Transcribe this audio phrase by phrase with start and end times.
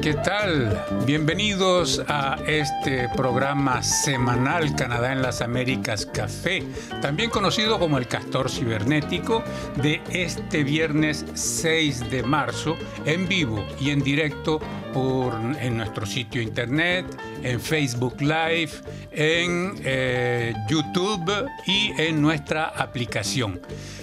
[0.00, 0.82] ¿qué tal?
[1.04, 6.62] Bienvenidos a este programa semanal Canadá en las Américas Café,
[7.02, 9.42] también conocido como el Castor Cibernético,
[9.76, 14.58] de este viernes 6 de marzo, en vivo y en directo
[14.94, 17.04] por, en nuestro sitio internet,
[17.42, 18.70] en Facebook Live,
[19.12, 23.60] en eh, YouTube y en nuestra aplicación.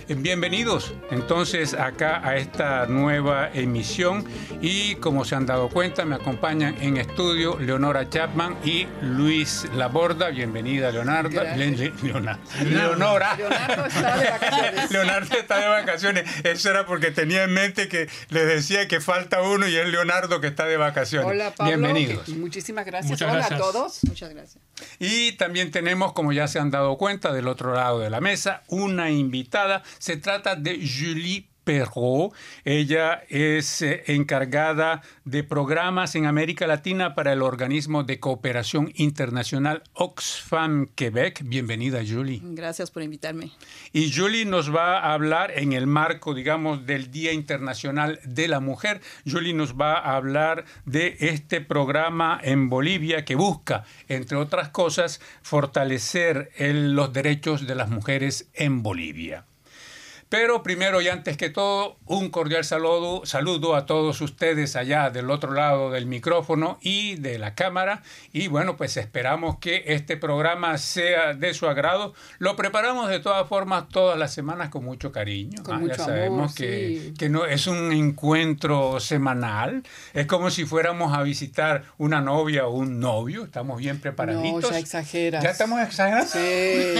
[0.09, 4.23] Bienvenidos entonces acá a esta nueva emisión
[4.61, 10.29] y como se han dado cuenta me acompañan en estudio Leonora Chapman y Luis Laborda.
[10.29, 11.41] Bienvenida Leonardo.
[12.63, 13.35] Leonora.
[13.35, 14.91] Leonardo está de vacaciones.
[14.91, 16.45] Leonardo está de vacaciones.
[16.45, 20.39] Eso era porque tenía en mente que le decía que falta uno y es Leonardo
[20.39, 21.29] que está de vacaciones.
[21.29, 21.77] Hola Pablo.
[21.77, 22.29] Bienvenidos.
[22.29, 23.21] Muchísimas gracias.
[23.31, 24.03] Hola a todos.
[24.03, 24.63] Muchas gracias.
[24.99, 28.63] Y también tenemos, como ya se han dado cuenta, del otro lado de la mesa,
[28.67, 32.33] una invitada se trata de Julie Perrault.
[32.63, 39.83] Ella es eh, encargada de programas en América Latina para el organismo de cooperación internacional
[39.91, 41.41] Oxfam Quebec.
[41.43, 42.39] Bienvenida, Julie.
[42.41, 43.51] Gracias por invitarme.
[43.91, 48.61] Y Julie nos va a hablar en el marco, digamos, del Día Internacional de la
[48.61, 49.01] Mujer.
[49.29, 55.19] Julie nos va a hablar de este programa en Bolivia que busca, entre otras cosas,
[55.41, 59.43] fortalecer los derechos de las mujeres en Bolivia.
[60.29, 65.31] Pero primero y antes que todo, un cordial saludo, saludo a todos ustedes allá del
[65.31, 68.03] otro lado del micrófono y de la cámara.
[68.33, 72.13] Y bueno, pues esperamos que este programa sea de su agrado.
[72.39, 75.63] Lo preparamos de todas formas todas las semanas con mucho cariño.
[75.63, 79.83] Con mucho ya sabemos que, que, no es un encuentro semanal.
[80.13, 83.45] Es como si fuéramos a visitar una novia o un novio.
[83.45, 84.63] Estamos bien preparaditos.
[84.63, 85.41] No, ya exageras.
[85.41, 86.27] ¿Ya estamos exagerando?
[86.27, 86.95] Sí.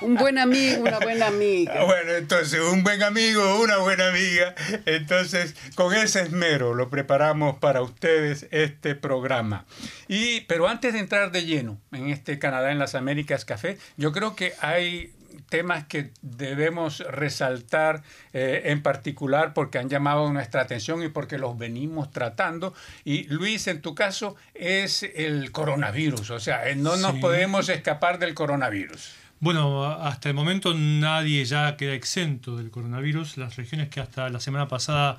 [0.02, 1.39] un buen amigo, una buena amiga
[1.70, 4.54] Ah, bueno, entonces, un buen amigo, una buena amiga.
[4.86, 9.64] Entonces, con ese esmero lo preparamos para ustedes este programa.
[10.08, 14.12] Y, pero antes de entrar de lleno en este Canadá en las Américas Café, yo
[14.12, 15.12] creo que hay
[15.48, 18.02] temas que debemos resaltar
[18.32, 22.74] eh, en particular porque han llamado nuestra atención y porque los venimos tratando.
[23.04, 28.34] Y Luis, en tu caso, es el coronavirus, o sea, no nos podemos escapar del
[28.34, 29.19] coronavirus.
[29.42, 33.38] Bueno, hasta el momento nadie ya queda exento del coronavirus.
[33.38, 35.16] Las regiones que hasta la semana pasada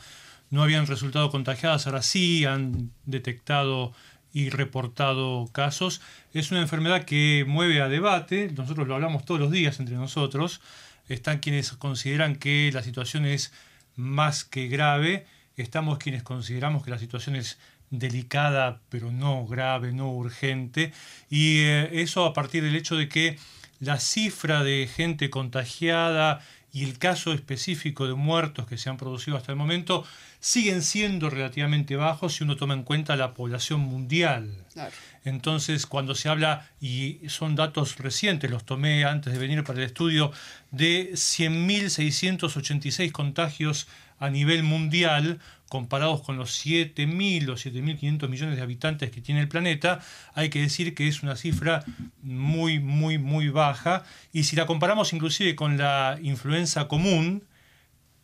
[0.52, 3.94] no habían resultado contagiadas, ahora sí han detectado
[4.32, 6.02] y reportado casos.
[6.36, 10.62] Es una enfermedad que mueve a debate, nosotros lo hablamos todos los días entre nosotros.
[11.10, 13.52] Están quienes consideran que la situación es
[13.96, 15.26] más que grave,
[15.58, 17.58] estamos quienes consideramos que la situación es
[17.90, 20.94] delicada, pero no grave, no urgente,
[21.28, 23.38] y eh, eso a partir del hecho de que
[23.82, 29.36] la cifra de gente contagiada y el caso específico de muertos que se han producido
[29.36, 30.06] hasta el momento
[30.40, 34.56] siguen siendo relativamente bajos si uno toma en cuenta la población mundial.
[35.26, 39.86] Entonces, cuando se habla, y son datos recientes, los tomé antes de venir para el
[39.86, 40.32] estudio,
[40.72, 49.10] de 100.686 contagios a nivel mundial, comparados con los 7.000 o 7.500 millones de habitantes
[49.10, 50.02] que tiene el planeta,
[50.34, 51.86] hay que decir que es una cifra
[52.22, 54.04] muy, muy, muy baja.
[54.34, 57.46] Y si la comparamos inclusive con la influenza común,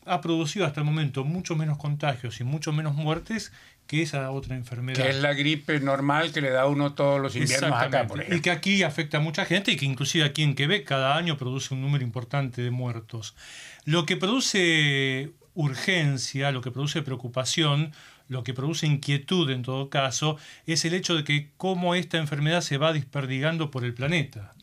[0.06, 3.53] ha producido hasta el momento mucho menos contagios y mucho menos muertes
[3.88, 5.02] que esa otra enfermedad.
[5.02, 8.38] Que es la gripe normal que le da uno todos los inviernos acá, por ejemplo.
[8.38, 11.38] Y que aquí afecta a mucha gente y que inclusive aquí en Quebec cada año
[11.38, 13.36] produce un número importante de muertos.
[13.86, 17.91] Lo que produce urgencia, lo que produce preocupación,
[18.29, 20.38] lo que produce inquietud en todo caso,
[20.68, 24.53] es el hecho de que cómo esta enfermedad se va desperdigando por el planeta.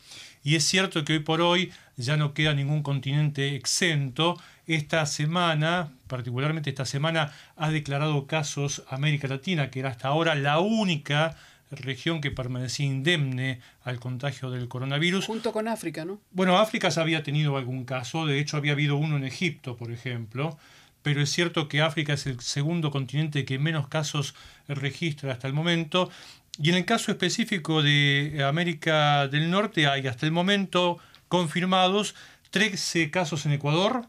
[0.44, 4.41] Y es cierto que hoy por hoy ya no queda ningún continente exento.
[4.66, 10.61] Esta semana, particularmente esta semana, ha declarado casos América Latina, que era hasta ahora la
[10.61, 11.37] única
[11.71, 15.26] región que permanecía indemne al contagio del coronavirus.
[15.26, 16.21] Junto con África, ¿no?
[16.31, 19.91] Bueno, África ya había tenido algún caso, de hecho había habido uno en Egipto, por
[19.91, 20.56] ejemplo,
[21.05, 24.35] pero es cierto que África es el segundo continente que menos casos
[24.67, 26.11] registra hasta el momento.
[26.59, 30.99] Y en el caso específico de América del Norte hay hasta el momento
[31.29, 32.15] confirmados
[32.53, 34.09] 13 casos en Ecuador,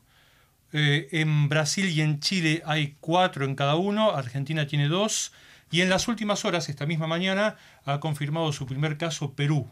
[0.71, 5.33] eh, en Brasil y en Chile hay 4 en cada uno, Argentina tiene 2,
[5.71, 9.69] y en las últimas horas, esta misma mañana, ha confirmado su primer caso Perú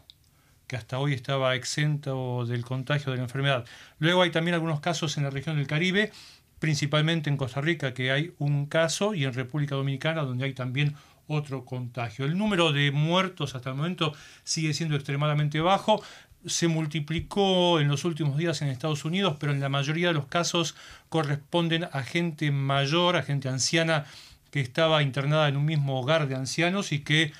[0.66, 3.66] que hasta hoy estaba exento del contagio de la enfermedad.
[3.98, 6.10] Luego hay también algunos casos en la región del Caribe
[6.64, 10.94] principalmente en Costa Rica, que hay un caso, y en República Dominicana, donde hay también
[11.26, 12.24] otro contagio.
[12.24, 14.14] El número de muertos hasta el momento
[14.44, 16.02] sigue siendo extremadamente bajo.
[16.46, 20.26] se multiplicó en los últimos días en Estados Unidos, pero en la mayoría de los
[20.26, 20.74] casos
[21.10, 24.06] corresponden a gente mayor, a gente anciana
[24.50, 27.32] que estaba internada en un mismo hogar de ancianos y que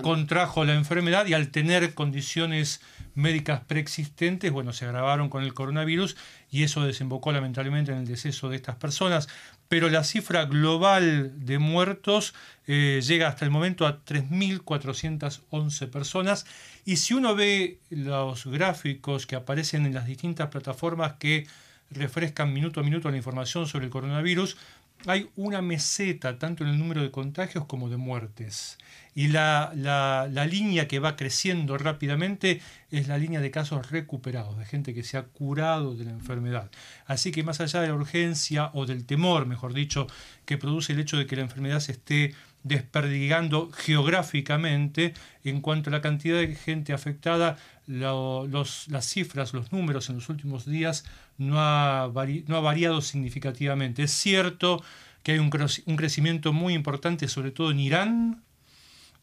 [0.00, 2.82] contrajo la enfermedad y al tener condiciones
[3.18, 6.16] médicas preexistentes, bueno, se agravaron con el coronavirus
[6.52, 9.28] y eso desembocó lamentablemente en el deceso de estas personas.
[9.68, 12.32] Pero la cifra global de muertos
[12.68, 16.46] eh, llega hasta el momento a 3.411 personas
[16.84, 21.48] y si uno ve los gráficos que aparecen en las distintas plataformas que
[21.90, 24.56] refrescan minuto a minuto la información sobre el coronavirus,
[25.06, 28.78] hay una meseta tanto en el número de contagios como de muertes.
[29.14, 32.60] Y la, la, línea que va creciendo rápidamente
[32.90, 36.70] es la línea de casos recuperados, de gente que se ha curado de la enfermedad.
[37.06, 40.06] Así que más allá de la urgencia o del temor, mejor dicho,
[40.44, 45.14] que produce el hecho de que la enfermedad se esté desperdigando geográficamente
[45.44, 47.56] en cuanto a la cantidad de gente afectada,
[47.86, 51.04] los, las cifras, los números en los últimos días
[51.38, 52.10] no ha,
[52.46, 54.02] no ha variado significativamente.
[54.02, 54.82] Es cierto
[55.22, 55.50] que hay un,
[55.86, 58.42] un crecimiento muy importante, sobre todo en Irán,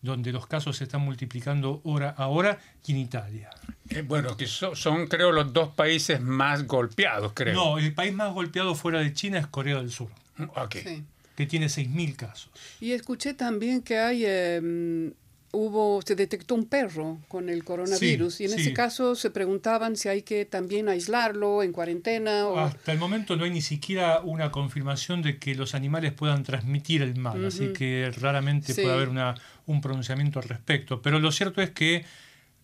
[0.01, 3.49] donde los casos se están multiplicando hora a hora, y en Italia.
[3.89, 7.55] Eh, bueno, que son, creo, los dos países más golpeados, creo.
[7.55, 10.09] No, el país más golpeado fuera de China es Corea del Sur.
[10.55, 11.05] Okay.
[11.35, 12.51] Que tiene 6.000 casos.
[12.79, 15.13] Y escuché también que hay em,
[15.55, 20.09] hubo, se detectó un perro con el coronavirus y en ese caso se preguntaban si
[20.09, 22.47] hay que también aislarlo en cuarentena.
[22.47, 22.59] O...
[22.59, 27.01] Hasta el momento no hay ni siquiera una confirmación de que los animales puedan transmitir
[27.01, 29.35] el mal, así que raramente puede haber una,
[29.65, 31.01] un pronunciamiento al respecto.
[31.01, 32.05] Pero lo cierto es que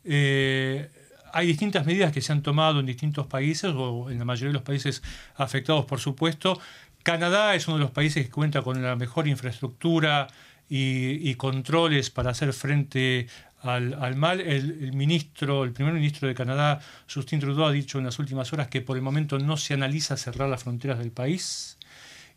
[0.03, 0.89] eh,
[1.33, 4.53] hay distintas medidas que se han tomado en distintos países o en la mayoría de
[4.53, 5.01] los países
[5.35, 6.59] afectados, por supuesto.
[7.03, 10.27] Canadá es uno de los países que cuenta con la mejor infraestructura
[10.69, 13.27] y, controles para hacer frente
[13.61, 14.39] al, mal.
[14.39, 16.79] El, ministro, el primer ministro de Canadá,
[17.13, 20.15] Justin Trudeau, ha dicho en las últimas horas que por el momento no se analiza
[20.15, 21.77] cerrar las fronteras del país.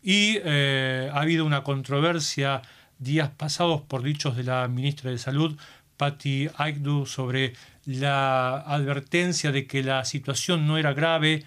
[0.03, 2.61] Y eh, ha habido una controversia
[2.99, 5.57] días pasados por dichos de la ministra de Salud,
[5.97, 7.53] Patty Aigdu, sobre
[7.85, 11.45] la advertencia de que la situación no era grave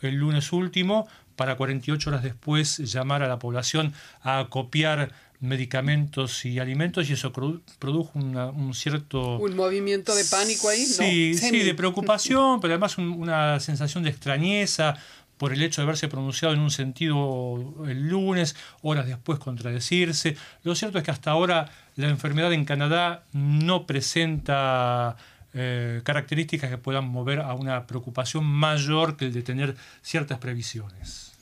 [0.00, 3.92] el lunes último, para 48 horas después llamar a la población
[4.22, 9.36] a copiar medicamentos y alimentos y eso produjo un cierto...
[9.36, 14.96] Un movimiento de pánico ahí, Sí, sí, de preocupación, pero además una sensación de extrañeza
[15.36, 20.36] por el hecho de haberse pronunciado en un sentido el lunes, horas después contradecirse.
[20.62, 25.16] Lo cierto es que hasta ahora la enfermedad en Canadá no presenta
[25.58, 31.32] eh, características que puedan mover a una preocupación mayor que el de tener ciertas previsiones.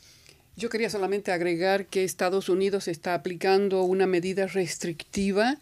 [0.56, 5.56] Yo quería solamente agregar que Estados Unidos está aplicando una medida restrictiva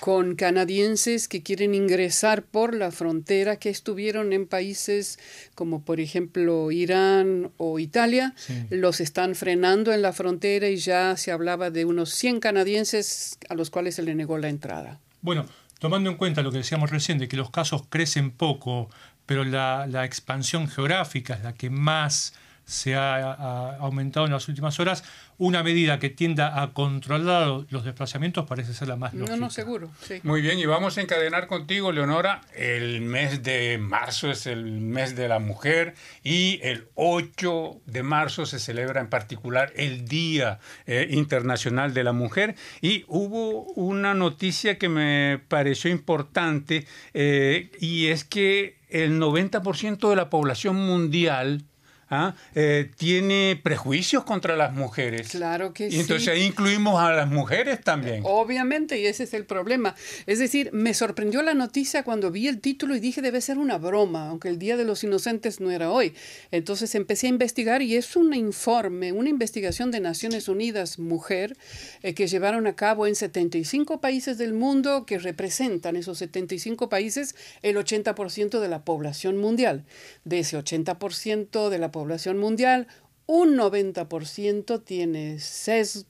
[0.00, 5.18] con canadienses que quieren ingresar por la frontera, que estuvieron en países
[5.54, 8.34] como por ejemplo Irán o Italia.
[8.70, 13.54] Los están frenando en la frontera y ya se hablaba de unos 100 canadienses a
[13.54, 14.98] los cuales se le negó la entrada.
[15.20, 15.44] Bueno,
[15.78, 18.90] tomando en cuenta lo que decíamos recién, de que los casos crecen poco,
[19.26, 22.34] pero la, la expansión geográfica es la que más
[22.68, 25.02] se ha, aumentado en las últimas horas.
[25.38, 29.36] Una medida que tienda a controlar los desplazamientos parece ser la más lógica.
[29.36, 29.90] No, no, seguro.
[30.02, 30.20] Sí.
[30.22, 32.42] Muy bien, y vamos a encadenar contigo, Leonora.
[32.54, 38.44] El mes de marzo es el mes de la mujer y el 8 de marzo
[38.44, 42.54] se celebra en particular el Día eh, Internacional de la Mujer.
[42.82, 50.16] Y hubo una noticia que me pareció importante eh, y es que el 90% de
[50.16, 51.64] la población mundial
[52.10, 52.34] ¿ah?
[52.54, 55.28] Eh, tiene prejuicios contra las mujeres.
[55.28, 56.00] Claro que sí.
[56.00, 58.22] Entonces ahí incluimos a las mujeres también.
[58.24, 59.94] Obviamente, y ese es el problema.
[60.26, 63.78] Es decir, me sorprendió la noticia cuando vi el título y dije debe ser una
[63.78, 66.14] broma, aunque el Día de los Inocentes no era hoy.
[66.50, 71.56] Entonces empecé a investigar y es un informe, una investigación de Naciones Unidas Mujer
[72.02, 77.34] eh, que llevaron a cabo en 75 países del mundo que representan esos 75 países
[77.62, 79.84] el 80% de la población mundial.
[80.24, 82.86] De ese 80% de la población población mundial,
[83.26, 85.38] un 90% tiene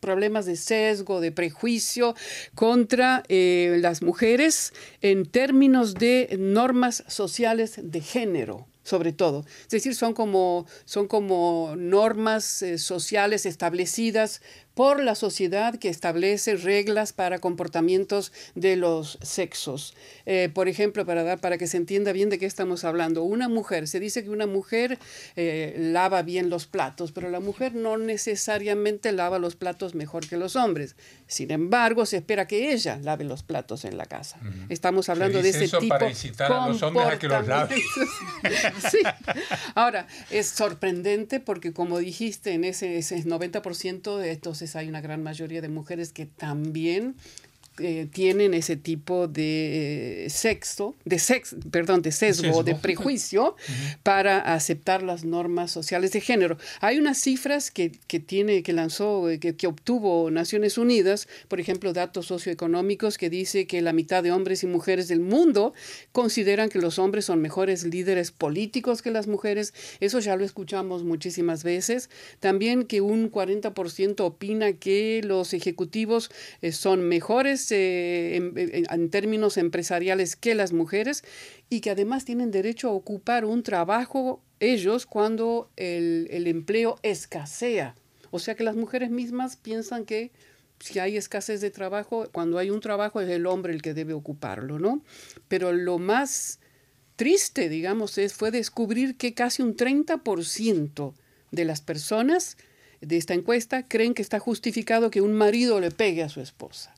[0.01, 2.15] problemas de sesgo, de prejuicio
[2.55, 9.45] contra eh, las mujeres en términos de normas sociales de género sobre todo.
[9.65, 14.41] Es decir, son como, son como normas eh, sociales establecidas
[14.79, 19.93] por la sociedad que establece reglas para comportamientos de los sexos.
[20.25, 23.49] Eh, por ejemplo, para, dar, para que se entienda bien de qué estamos hablando, una
[23.49, 25.01] mujer, se dice que una mujer
[25.35, 30.37] eh, lava bien los platos, pero la mujer no necesariamente lava los platos mejor que
[30.37, 30.95] los hombres.
[31.27, 34.39] Sin embargo, se espera que ella lave los platos en la casa.
[34.69, 37.81] Estamos hablando de ese eso tipo para incitar a los hombres a que los laven.
[38.93, 39.01] sí.
[39.75, 45.23] Ahora, es sorprendente porque como dijiste, en ese, ese 90% de entonces hay una gran
[45.23, 47.17] mayoría de mujeres que también
[47.81, 53.55] eh, tienen ese tipo de eh, sexo, de sex, perdón, de sesgo, de prejuicio
[54.03, 56.59] para aceptar las normas sociales de género.
[56.81, 61.61] Hay unas cifras que, que tiene, que lanzó, eh, que, que, obtuvo Naciones Unidas, por
[61.61, 65.73] ejemplo, datos socioeconómicos que dice que la mitad de hombres y mujeres del mundo
[66.13, 69.75] consideran que los hombres son mejores líderes políticos que las mujeres.
[70.01, 72.11] Eso ya lo escuchamos muchísimas veces.
[72.41, 76.31] También que un 40% opina que los ejecutivos
[76.73, 81.25] son mejores en, términos empresariales que las mujeres
[81.69, 87.95] y que además tienen derecho a ocupar un trabajo ellos cuando el, el empleo escasea.
[88.31, 90.31] O sea que las mujeres mismas piensan que
[90.81, 94.13] si hay escasez de trabajo, cuando hay un trabajo es el hombre el que debe
[94.13, 95.03] ocuparlo, ¿no?
[95.49, 96.61] Pero lo más
[97.17, 101.15] triste, digamos, es, fue descubrir que casi un 30%
[101.51, 102.57] de las personas
[103.01, 106.95] de esta encuesta creen que está justificado que un marido le pegue a su esposa.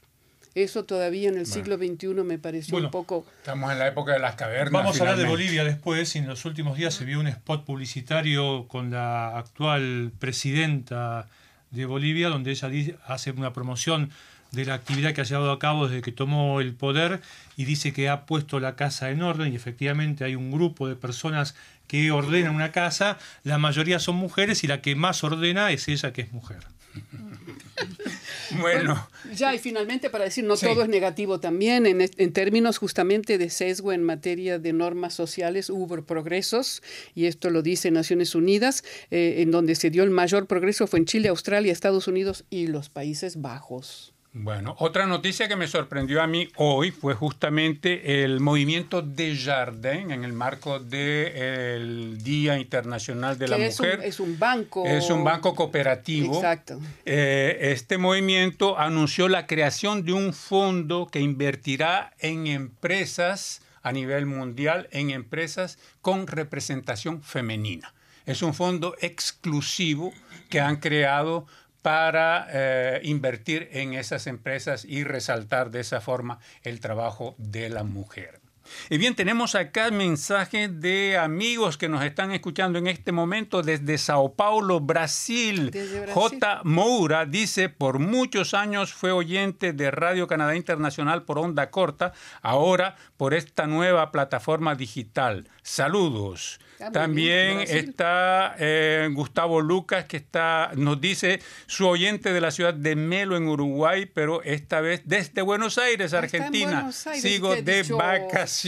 [0.55, 3.25] Eso todavía en el siglo XXI me pareció un poco...
[3.39, 4.73] Estamos en la época de las cavernas.
[4.73, 6.17] Vamos a hablar de Bolivia después.
[6.17, 11.29] Y en los últimos días se vio un spot publicitario con la actual presidenta
[11.71, 12.69] de Bolivia, donde ella
[13.07, 14.11] hace una promoción
[14.53, 17.21] de la actividad que ha llevado a cabo desde que tomó el poder
[17.57, 20.97] y dice que ha puesto la casa en orden y efectivamente hay un grupo de
[20.97, 21.55] personas
[21.87, 26.13] que ordenan una casa, la mayoría son mujeres y la que más ordena es ella
[26.13, 26.59] que es mujer.
[28.61, 29.09] Bueno.
[29.35, 33.49] Ya, y finalmente para decir, no todo es negativo también, en, en, términos justamente de
[33.49, 36.83] sesgo en materia de normas sociales hubo progresos,
[37.15, 40.99] y esto lo dice Naciones Unidas, eh, en donde se dio el mayor progreso fue
[40.99, 44.15] en Chile, Australia, Estados Unidos y los Países Bajos.
[44.33, 50.13] Bueno, otra noticia que me sorprendió a mí hoy fue justamente el movimiento de Jardin
[50.13, 54.01] en el marco del Día Internacional de la Mujer.
[54.05, 54.87] es un banco.
[54.87, 56.37] Es un banco cooperativo.
[56.37, 56.81] Exacto.
[57.05, 64.27] Eh, este movimiento anunció la creación de un fondo que invertirá en empresas a nivel
[64.27, 67.95] mundial, en empresas con representación femenina.
[68.27, 70.13] Es un fondo exclusivo
[70.51, 71.47] que han creado
[71.83, 77.85] para eh, invertir en esas empresas y resaltar de esa forma el trabajo de la
[77.85, 78.40] mujer.
[78.89, 83.99] Y bien, tenemos acá mensajes de amigos que nos están escuchando en este momento desde
[83.99, 85.01] Sao Paulo, Brasil.
[85.71, 85.71] Brasil.
[86.13, 86.61] J.
[86.65, 92.13] Moura dice, por muchos años fue oyente de Radio Canadá Internacional por onda corta,
[92.43, 95.49] ahora por esta nueva plataforma digital.
[95.63, 96.61] Saludos.
[96.93, 102.97] También está eh, Gustavo Lucas, que está, nos dice su oyente de la ciudad de
[102.97, 106.91] Melo, en Uruguay, pero esta vez desde Buenos Aires, Argentina.
[106.93, 108.60] Sigo de vacaciones.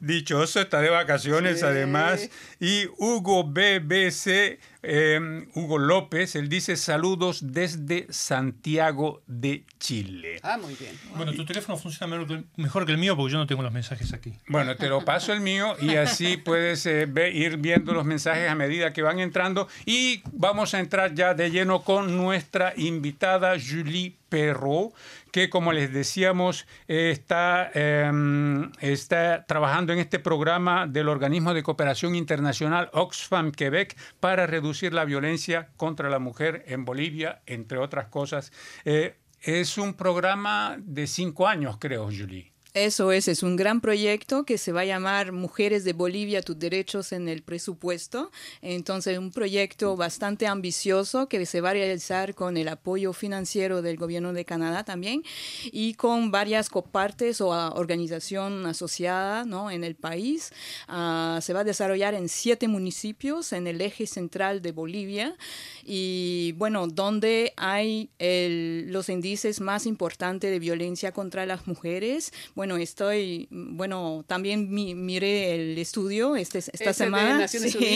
[0.00, 0.60] Dichoso.
[0.60, 2.28] está de vacaciones además.
[2.60, 10.40] Y Hugo BBC Em, Hugo López, él dice saludos desde Santiago de Chile.
[10.42, 10.98] Ah, muy bien.
[11.14, 12.16] Bueno, tu teléfono funciona
[12.56, 14.32] mejor que el mío porque yo no tengo los mensajes aquí.
[14.48, 18.56] Bueno, te lo paso el mío y así puedes eh, ir viendo los mensajes a
[18.56, 19.68] medida que van entrando.
[19.86, 24.92] Y vamos a entrar ya de lleno con nuestra invitada Julie Perro
[25.32, 32.14] que como les decíamos está, em, está trabajando en este programa del organismo de cooperación
[32.14, 38.52] internacional Oxfam Quebec para reducir la violencia contra la mujer en Bolivia, entre otras cosas.
[38.84, 42.51] Eh, es un programa de cinco años, creo, Julie.
[42.74, 46.58] Eso es, es un gran proyecto que se va a llamar Mujeres de Bolivia, tus
[46.58, 48.30] derechos en el presupuesto.
[48.62, 53.98] Entonces, un proyecto bastante ambicioso que se va a realizar con el apoyo financiero del
[53.98, 55.22] gobierno de Canadá también
[55.70, 59.70] y con varias copartes o organización asociada ¿no?
[59.70, 60.50] en el país.
[60.88, 65.36] Uh, se va a desarrollar en siete municipios en el eje central de Bolivia
[65.84, 72.32] y, bueno, donde hay el, los índices más importantes de violencia contra las mujeres
[72.64, 77.46] estoy, bueno, también miré el estudio este, esta semana.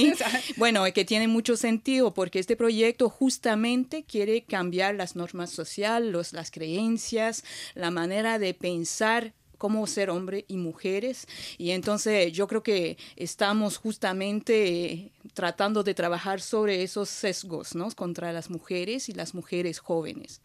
[0.57, 6.51] bueno, que tiene mucho sentido porque este proyecto justamente quiere cambiar las normas sociales, las
[6.51, 7.45] creencias,
[7.75, 11.27] la manera de pensar cómo ser hombre y mujeres.
[11.59, 17.91] Y entonces yo creo que estamos justamente tratando de trabajar sobre esos sesgos ¿no?
[17.93, 20.41] contra las mujeres y las mujeres jóvenes.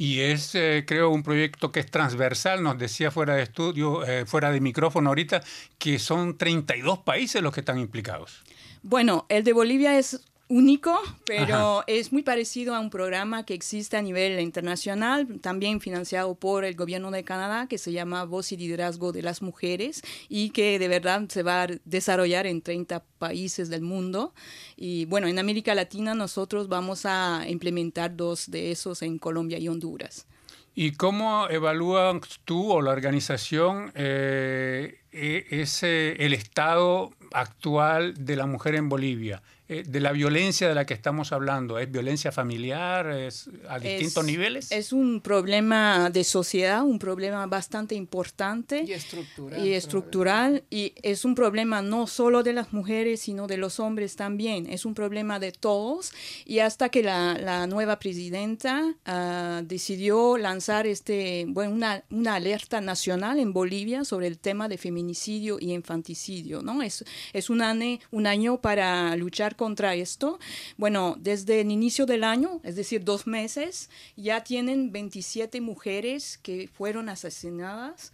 [0.00, 2.62] Y es, eh, creo, un proyecto que es transversal.
[2.62, 5.42] Nos decía fuera de estudio, eh, fuera de micrófono ahorita,
[5.76, 8.44] que son 32 países los que están implicados.
[8.82, 13.96] Bueno, el de Bolivia es único, pero es muy parecido a un programa que existe
[13.96, 18.56] a nivel internacional, también financiado por el gobierno de Canadá, que se llama Voz y
[18.56, 23.68] Liderazgo de las Mujeres y que de verdad se va a desarrollar en 30 países
[23.68, 24.34] del mundo.
[24.76, 29.68] Y bueno, en América Latina nosotros vamos a implementar dos de esos en Colombia y
[29.68, 30.26] Honduras.
[30.74, 38.46] ¿Y cómo evalúas tú o la organización eh, e-, ese, el estado actual de la
[38.46, 39.42] mujer en Bolivia?
[39.70, 41.78] Eh, de la violencia de la que estamos hablando?
[41.78, 44.72] ¿Es violencia familiar es a distintos niveles?
[44.72, 49.66] Es un problema de sociedad, un problema bastante importante y estructural.
[49.66, 54.16] Y, estructural, y es un problema no solo de las mujeres, sino de los hombres
[54.16, 54.66] también.
[54.70, 56.12] Es un problema de todos.
[56.46, 62.80] Y hasta que la, la nueva presidenta uh, decidió lanzar este, bueno, una, una alerta
[62.80, 66.62] nacional en Bolivia sobre el tema de feminicidio y infanticidio.
[66.62, 66.82] ¿no?
[66.82, 70.38] Es, es un, año, un año para luchar contra esto?
[70.78, 76.68] Bueno, desde el inicio del año, es decir, dos meses, ya tienen 27 mujeres que
[76.68, 78.12] fueron asesinadas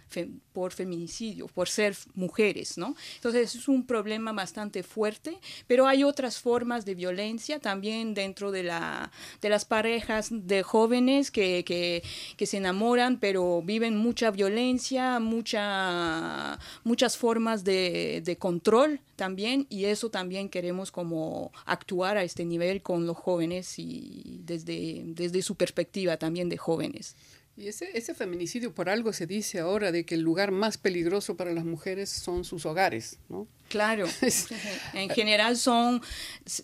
[0.52, 2.96] por feminicidio, por ser mujeres, ¿no?
[3.16, 8.62] Entonces es un problema bastante fuerte, pero hay otras formas de violencia también dentro de,
[8.62, 9.10] la,
[9.42, 12.02] de las parejas de jóvenes que, que,
[12.36, 19.84] que se enamoran, pero viven mucha violencia, mucha, muchas formas de, de control también, y
[19.84, 21.33] eso también queremos como
[21.66, 27.16] actuar a este nivel con los jóvenes y desde, desde su perspectiva también de jóvenes.
[27.56, 31.36] Y ese, ese feminicidio, por algo se dice ahora de que el lugar más peligroso
[31.36, 33.46] para las mujeres son sus hogares, ¿no?
[33.68, 34.06] Claro.
[34.92, 36.02] en general son,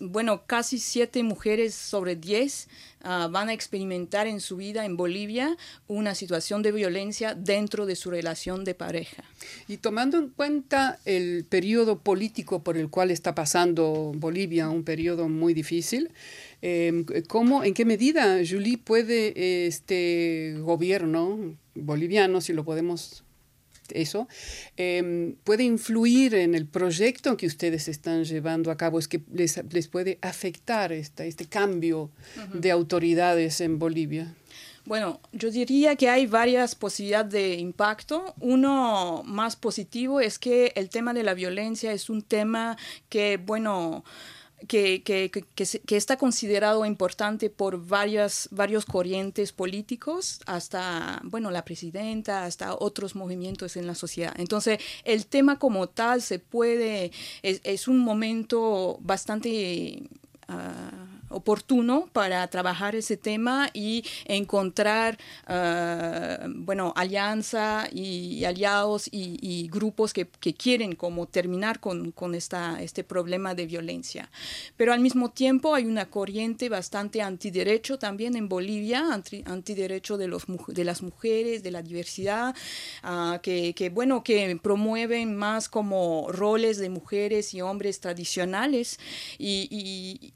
[0.01, 2.67] bueno, casi siete mujeres sobre diez
[3.03, 5.57] uh, van a experimentar en su vida en Bolivia
[5.87, 9.23] una situación de violencia dentro de su relación de pareja.
[9.67, 15.29] Y tomando en cuenta el periodo político por el cual está pasando Bolivia, un periodo
[15.29, 16.11] muy difícil,
[16.61, 23.23] eh, ¿cómo, en qué medida Julie puede este gobierno boliviano, si lo podemos
[23.93, 24.27] eso,
[24.77, 29.61] eh, puede influir en el proyecto que ustedes están llevando a cabo, es que les,
[29.71, 32.59] les puede afectar esta, este cambio uh -huh.
[32.59, 34.33] de autoridades en Bolivia.
[34.85, 38.33] Bueno, yo diría que hay varias posibilidades de impacto.
[38.39, 44.03] Uno más positivo es que el tema de la violencia es un tema que, bueno,
[44.67, 51.65] que, que, que, que, está considerado importante por varias, varios corrientes políticos, hasta, bueno, la
[51.65, 54.33] presidenta, hasta otros movimientos en la sociedad.
[54.37, 60.03] Entonces, el tema como tal se puede, es, es un momento bastante...
[60.47, 65.17] Uh, oportuno para trabajar ese tema y encontrar,
[65.47, 72.81] uh, bueno, alianza y aliados y, y grupos que, quieren como terminar con, con esta,
[72.81, 74.29] este problema de violencia.
[74.77, 80.27] Pero al mismo tiempo hay una corriente bastante antiderecho también en Bolivia, anti, antiderecho de,
[80.27, 82.55] los, de las mujeres, de la diversidad,
[83.03, 88.99] uh, que, bueno, que promueven más como roles de mujeres y hombres tradicionales
[89.37, 90.31] y, y,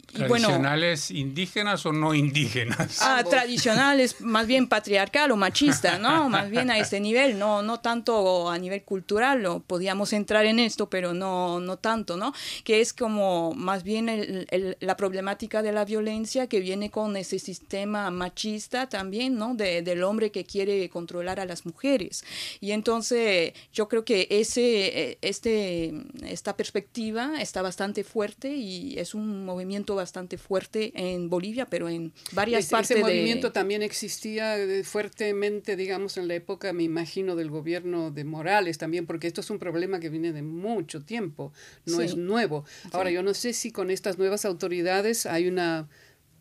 [1.11, 2.99] indígenas o no indígenas?
[3.01, 6.29] Ah, tradicionales, más bien patriarcal o machista, ¿no?
[6.35, 10.59] Más bien a este nivel, no, no tanto a nivel cultural, lo podíamos entrar en
[10.59, 12.33] esto, pero no, no tanto, ¿no?
[12.63, 17.15] Que es como más bien el, el, la problemática de la violencia que viene con
[17.15, 19.55] ese sistema machista también, ¿no?
[19.55, 22.23] De, del hombre que quiere controlar a las mujeres.
[22.59, 25.93] Y entonces yo creo que ese, este,
[26.23, 32.13] esta perspectiva está bastante fuerte y es un movimiento bastante fuerte en Bolivia, pero en
[32.31, 33.53] varias partes ese movimiento de...
[33.53, 39.05] también existía eh, fuertemente, digamos, en la época, me imagino, del gobierno de Morales también,
[39.05, 41.53] porque esto es un problema que viene de mucho tiempo,
[41.85, 42.03] no sí.
[42.03, 42.65] es nuevo.
[42.91, 43.15] Ahora, sí.
[43.15, 45.87] yo no sé si con estas nuevas autoridades hay una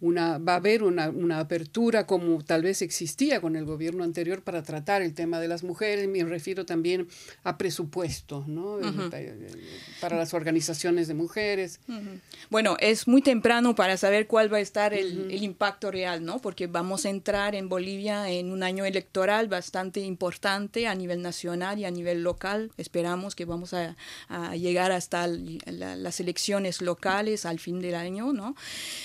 [0.05, 4.43] una, va a haber una, una, apertura como tal vez existía con el gobierno anterior
[4.43, 6.07] para tratar el tema de las mujeres.
[6.09, 7.09] Me refiero también
[7.43, 8.75] a presupuestos ¿no?
[8.75, 9.59] Uh -huh.
[10.01, 11.81] para las organizaciones de mujeres.
[11.89, 12.21] Uh -huh.
[12.51, 15.35] Bueno, es muy temprano para saber cuál va a estar el, uh -huh.
[15.35, 16.39] el, impacto real, ¿no?
[16.39, 21.79] porque vamos a entrar en Bolivia en un año electoral bastante importante a nivel nacional
[21.79, 22.71] y a nivel local.
[22.77, 23.97] Esperamos que vamos a,
[24.29, 28.35] a llegar hasta la, las elecciones locales al fin del año.
[28.35, 28.55] ¿no?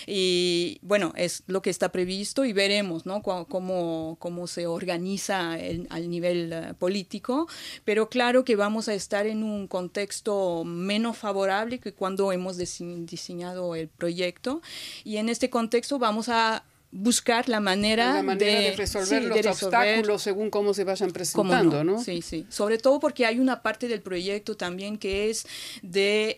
[0.05, 3.21] Y bueno, es lo que está previsto y veremos ¿no?
[3.21, 7.47] cómo, cómo se organiza al nivel eh, político,
[7.85, 13.75] pero claro que vamos a estar en un contexto menos favorable que cuando hemos diseñado
[13.75, 14.63] el proyecto
[15.03, 20.73] y en este contexto vamos a buscar la manera, de, resolver los obstáculos según cómo
[20.73, 22.03] se vayan presentando, no.
[22.03, 22.47] Sí, sí.
[22.49, 25.45] Sobre todo porque hay una parte del proyecto también que es
[25.83, 26.37] de,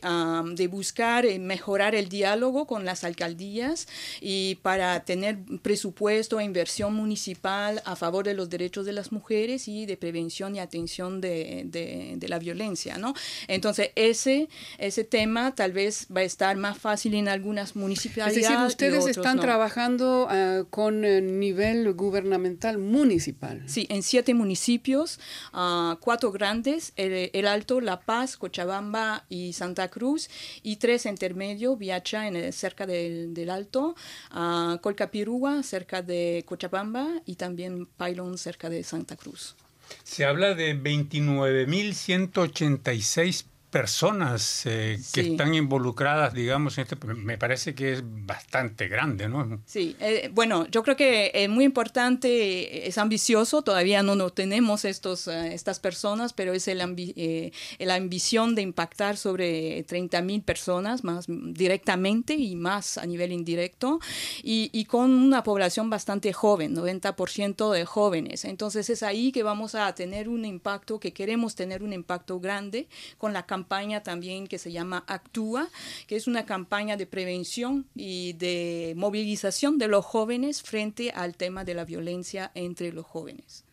[0.54, 3.88] de buscar y mejorar el diálogo con las alcaldías
[4.20, 9.70] y para tener presupuesto e inversión municipal a favor de los derechos de las mujeres
[9.70, 13.14] y de prevención y atención de, de, la violencia, ¿no?
[13.48, 18.38] Entonces, ese, ese tema tal vez va a estar más fácil en algunas municipalidades.
[18.38, 20.28] Es decir, ustedes están trabajando
[20.70, 23.64] con el nivel gubernamental municipal.
[23.66, 25.20] Sí, en siete municipios,
[25.54, 30.30] uh, cuatro grandes, el, Alto, La Paz, Cochabamba y Santa Cruz,
[30.64, 33.96] y tres intermedios, Viacha en cerca del, del Alto,
[34.34, 39.56] uh, Colcapirúa cerca de Cochabamba y también Pailón cerca de Santa Cruz.
[40.04, 47.94] Se habla de 29.186 personas eh, que están involucradas, digamos, en este, me parece que
[47.94, 49.62] es bastante grande, ¿no?
[49.66, 54.84] Sí, eh, bueno, yo creo que es muy importante, es ambicioso, todavía no, no tenemos
[54.84, 61.04] estos, eh, estas personas, pero es el la ambición de impactar sobre 30 mil personas
[61.04, 64.00] más directamente y más a nivel indirecto,
[64.44, 68.44] y, y con una población bastante joven, 90% de jóvenes.
[68.44, 72.90] Entonces es ahí que vamos a tener un impacto, que queremos tener un impacto grande
[73.18, 75.70] con la campaña campaña también que se llama Actúa,
[76.08, 81.64] que es una campaña de prevención y de movilización de los jóvenes frente al tema
[81.64, 83.64] de la violencia entre los jóvenes.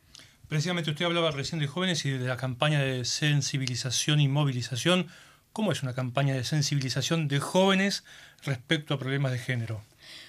[0.47, 5.07] Precisamente usted hablaba recién de jóvenes y de la campaña de sensibilización y movilización.
[5.55, 8.05] ¿Cómo es una campaña de sensibilización de jóvenes
[8.45, 9.81] respecto a problemas de género?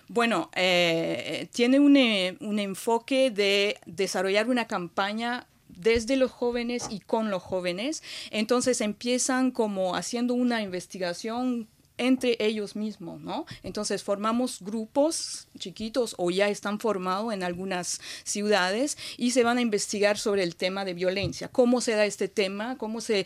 [0.08, 7.00] Bueno, eh, tiene un, eh, un, enfoque de desarrollar una campaña desde los jóvenes y
[7.00, 8.04] con los jóvenes.
[8.32, 11.68] Entonces empiezan como haciendo una investigación
[12.00, 13.46] entre ellos mismos, ¿no?
[13.62, 19.62] Entonces formamos grupos chiquitos o ya están formados en algunas ciudades y se van a
[19.62, 23.26] investigar sobre el tema de violencia, cómo se da este tema, cómo se,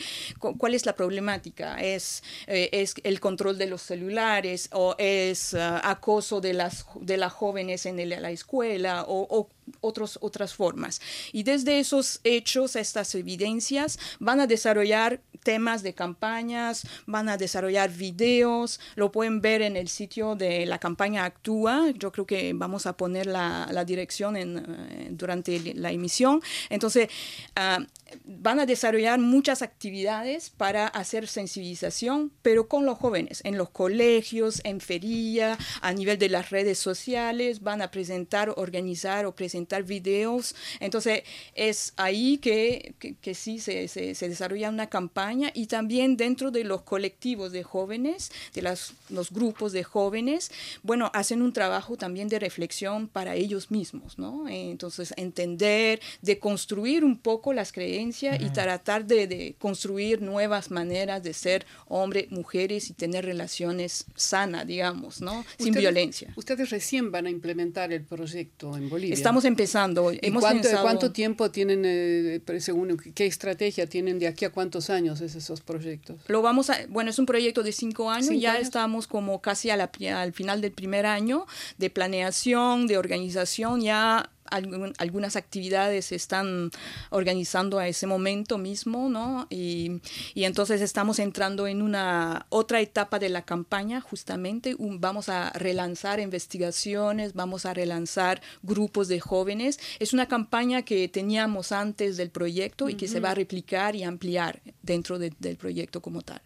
[0.57, 5.79] cuál es la problemática, es, eh, es el control de los celulares o es ah,
[5.87, 9.49] acoso de las, de las jóvenes en la escuela o, o
[9.81, 11.01] otros, otras formas.
[11.31, 17.91] Y desde esos hechos, estas evidencias, van a desarrollar temas de campañas, van a desarrollar
[17.91, 22.85] videos, lo pueden ver en el sitio de la campaña Actúa, yo creo que vamos
[22.85, 26.41] a poner la, la dirección en, eh, durante la emisión.
[26.69, 27.09] Entonces,
[27.57, 27.83] uh,
[28.25, 34.61] van a desarrollar muchas actividades para hacer sensibilización, pero con los jóvenes, en los colegios,
[34.63, 40.55] en feria, a nivel de las redes sociales, van a presentar, organizar o presentar videos.
[40.79, 41.23] Entonces,
[41.55, 46.63] es ahí que, que, sí se, se, se, desarrolla una campaña y también dentro de
[46.63, 52.27] los colectivos de jóvenes, de las, los grupos de jóvenes, bueno, hacen un trabajo también
[52.27, 54.47] de reflexión para ellos mismos, ¿no?
[54.47, 58.02] Entonces, entender, de construir un poco las creencias
[58.39, 65.21] y tratar de, construir nuevas maneras de ser hombre, mujeres y tener relaciones sanas, digamos,
[65.21, 65.45] ¿no?
[65.57, 66.33] Sin violencia.
[66.35, 69.13] Ustedes recién van a implementar el proyecto en Bolivia.
[69.13, 70.11] Estamos empezando.
[70.21, 75.21] Hemos cuánto, ¿Cuánto tiempo tienen, eh, según qué estrategia tienen de aquí a cuántos años
[75.21, 76.21] esos proyectos?
[76.27, 79.77] Lo vamos a, bueno, es un proyecto de cinco años, ya estamos como casi a
[79.77, 81.45] la, al final del primer año
[81.77, 86.71] de planeación, de organización, ya algunas actividades se están
[87.09, 89.47] organizando a ese momento mismo, ¿no?
[89.49, 90.01] Y,
[90.33, 96.19] y, entonces estamos entrando en una otra etapa de la campaña, justamente vamos a relanzar
[96.19, 99.79] investigaciones, vamos a relanzar grupos de jóvenes.
[99.99, 104.03] Es una campaña que teníamos antes del proyecto y que se va a replicar y
[104.03, 106.41] ampliar dentro del proyecto como tal.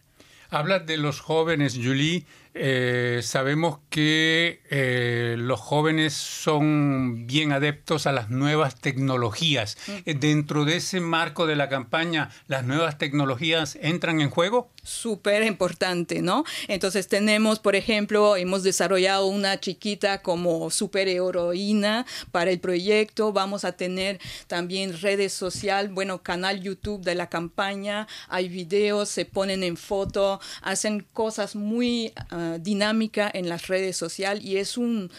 [0.50, 2.24] Hablas de los jóvenes, Julie.
[2.60, 9.76] Eh, sabemos que eh, los jóvenes son bien adeptos a las nuevas tecnologías.
[9.86, 10.18] Mm.
[10.18, 14.72] Dentro de ese marco de la campaña, ¿las nuevas tecnologías entran en juego?
[14.82, 16.44] Súper importante, ¿no?
[16.66, 23.32] Entonces tenemos, por ejemplo, hemos desarrollado una chiquita como superheroína para el proyecto.
[23.32, 24.18] Vamos a tener
[24.48, 28.08] también redes sociales, bueno, canal YouTube de la campaña.
[28.28, 32.12] Hay videos, se ponen en foto, hacen cosas muy...
[32.58, 35.10] Dinámica en las redes sociales y es un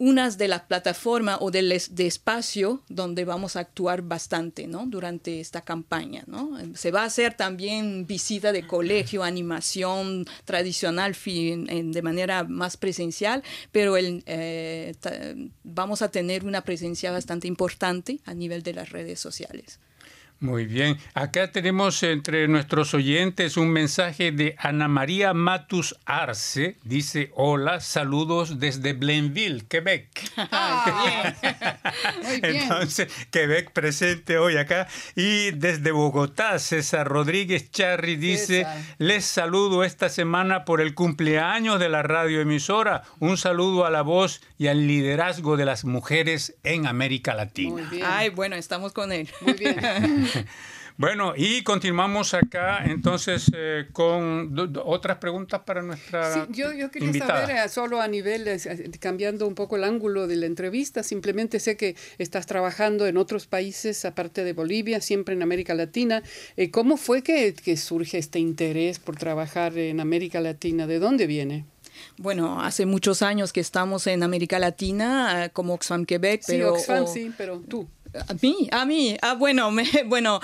[0.00, 5.60] unas de las plataformas o del de espacio donde vamos a actuar bastante durante esta
[5.60, 6.24] campaña.
[6.74, 13.42] Se va a hacer también visita de colegio, animación tradicional de manera más presencial,
[13.72, 14.94] pero eh,
[15.64, 19.80] vamos a tener una presencia bastante importante a nivel de las redes sociales.
[20.40, 20.96] Muy bien.
[21.12, 26.78] Acá tenemos entre nuestros oyentes un mensaje de Ana María Matus Arce.
[26.82, 30.08] Dice, hola, saludos desde Blainville, Quebec.
[30.52, 31.34] Ah,
[32.22, 32.62] Muy bien.
[32.62, 34.88] Entonces, Quebec presente hoy acá.
[35.14, 38.66] Y desde Bogotá, César Rodríguez Charri dice,
[38.98, 43.02] les saludo esta semana por el cumpleaños de la radioemisora.
[43.18, 47.72] Un saludo a la voz y al liderazgo de las mujeres en América Latina.
[47.72, 48.06] Muy bien.
[48.06, 49.28] Ay, bueno, estamos con él.
[49.42, 49.76] Muy bien.
[50.96, 57.06] Bueno, y continuamos acá entonces eh, con otras preguntas para nuestra sí, yo, yo quería
[57.06, 57.46] invitada.
[57.46, 58.58] saber, eh, solo a nivel, eh,
[58.98, 63.46] cambiando un poco el ángulo de la entrevista, simplemente sé que estás trabajando en otros
[63.46, 66.22] países, aparte de Bolivia, siempre en América Latina.
[66.70, 70.86] ¿Cómo fue que, que surge este interés por trabajar en América Latina?
[70.86, 71.64] ¿De dónde viene?
[72.18, 76.74] Bueno, hace muchos años que estamos en América Latina, como Oxfam Quebec, Sí, pero...
[76.74, 77.88] Oxfam, o- sí, pero tú.
[78.28, 79.16] A mí, a mí.
[79.22, 80.40] Ah, bueno, me, bueno,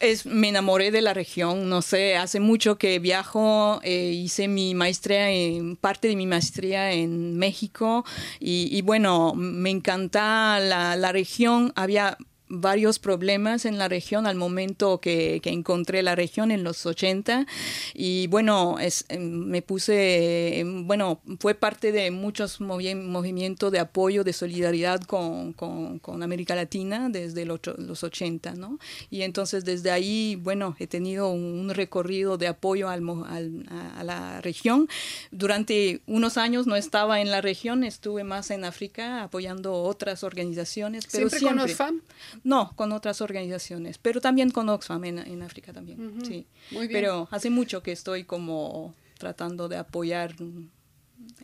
[0.00, 1.68] es, me enamoré de la región.
[1.68, 3.80] No sé, hace mucho que viajo.
[3.82, 8.04] eh, hice mi maestría, en, parte de mi maestría en México.
[8.40, 11.72] Y, y bueno, me encanta la, la región.
[11.76, 12.16] Había
[12.48, 17.46] varios problemas en la región al momento que, que encontré la región en los 80
[17.94, 23.78] y bueno es, em, me puse em, bueno fue parte de muchos movi- movimientos de
[23.78, 28.78] apoyo de solidaridad con, con, con América Latina desde los, ocho- los 80 ¿no?
[29.10, 34.40] y entonces desde ahí bueno he tenido un recorrido de apoyo al, al- a, la
[34.40, 34.88] región
[35.30, 41.06] durante unos años no estaba en la región estuve más en África apoyando otras organizaciones
[41.10, 42.00] pero ¿Siempre, siempre con Oxfam?
[42.44, 46.14] No, con otras organizaciones, pero también con Oxfam en, en África también.
[46.24, 46.46] sí.
[46.70, 47.00] Muy bien.
[47.00, 50.40] Pero hace mucho que estoy como tratando de apoyar.
[50.40, 50.68] mm,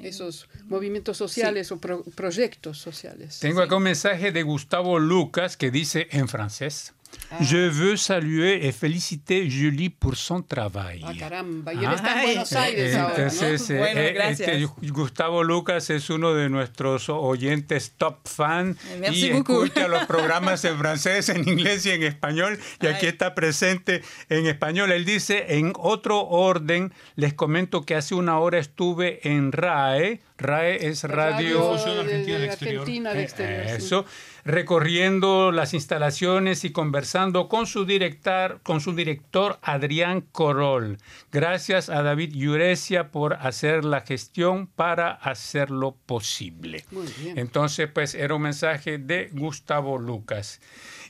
[0.03, 3.39] Esos movimientos sociales o pro- proyectos sociales.
[3.41, 6.93] Tengo acá un mensaje de Gustavo Lucas que dice en francés.
[7.41, 11.01] Je veux saluer et féliciter Julie pour son travail.
[11.05, 11.75] Ah, caramba.
[11.75, 12.27] Y él está en Ay.
[12.27, 14.49] Buenos Aires ahora, eh, Bueno, eh, gracias.
[14.49, 19.65] este Gustavo Lucas es uno de nuestros oyentes top fan Eh, merci y beaucoup.
[19.65, 22.59] escucha los programas en francés, en inglés y en español.
[22.81, 24.93] Y aquí está presente en español.
[24.93, 30.21] Él dice, en otro orden, les comento que hace una hora estuve en RAE.
[30.39, 31.73] RAE es Radio...
[31.73, 32.81] Difusión de- Argentina de del Exterior.
[32.83, 33.73] Argentina del exterior, sí.
[33.77, 34.05] Eso,
[34.45, 40.99] recorriendo las instalaciones y conversando con su director, con su director Adrián Corol.
[41.33, 46.85] Gracias a David Yurecia por hacer la gestión para hacerlo posible.
[46.91, 47.39] Muy bien.
[47.39, 50.61] Entonces, pues era un mensaje de Gustavo Lucas.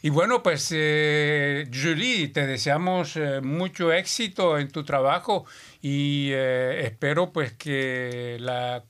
[0.04, 5.46] Y bueno, pues eh, Julie, te deseamos eh, mucho éxito en tu trabajo
[5.80, 8.84] y eh, espero pues que la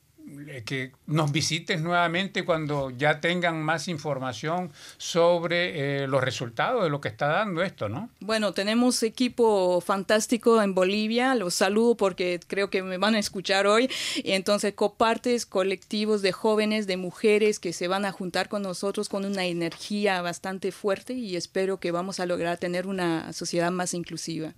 [0.64, 7.00] que nos visites nuevamente cuando ya tengan más información sobre eh, los resultados de lo
[7.00, 8.08] que está dando esto, ¿no?
[8.20, 11.34] Bueno, tenemos equipo fantástico en Bolivia.
[11.34, 13.90] Los saludo porque creo que me van a escuchar hoy.
[14.16, 19.08] Y entonces, copartes colectivos de jóvenes, de mujeres que se van a juntar con nosotros
[19.08, 23.94] con una energía bastante fuerte y espero que vamos a lograr tener una sociedad más
[23.94, 24.54] inclusiva.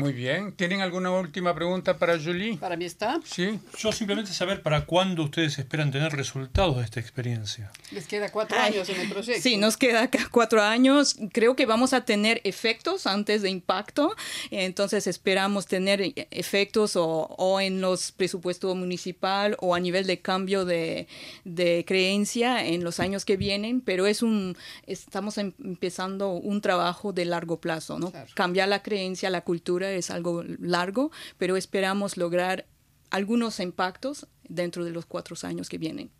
[0.00, 0.52] Muy bien.
[0.52, 2.56] ¿Tienen alguna última pregunta para Julie?
[2.56, 3.20] Para mí está.
[3.24, 3.58] Sí.
[3.78, 7.70] Yo simplemente saber para cuándo ustedes esperan tener resultados de esta experiencia.
[7.92, 9.40] Les queda cuatro Ay, años en el proyecto.
[9.42, 11.16] Sí, nos queda cuatro años.
[11.32, 14.14] Creo que vamos a tener efectos antes de impacto.
[14.50, 20.64] Entonces esperamos tener efectos o, o en los presupuestos municipal o a nivel de cambio
[20.64, 21.06] de,
[21.44, 23.80] de creencia en los años que vienen.
[23.80, 28.10] Pero es un estamos em- empezando un trabajo de largo plazo, ¿no?
[28.10, 28.30] Claro.
[28.34, 32.66] Cambiar la creencia, la cultura es algo largo, pero esperamos lograr
[33.10, 36.10] algunos impactos dentro de los cuatro años que vienen.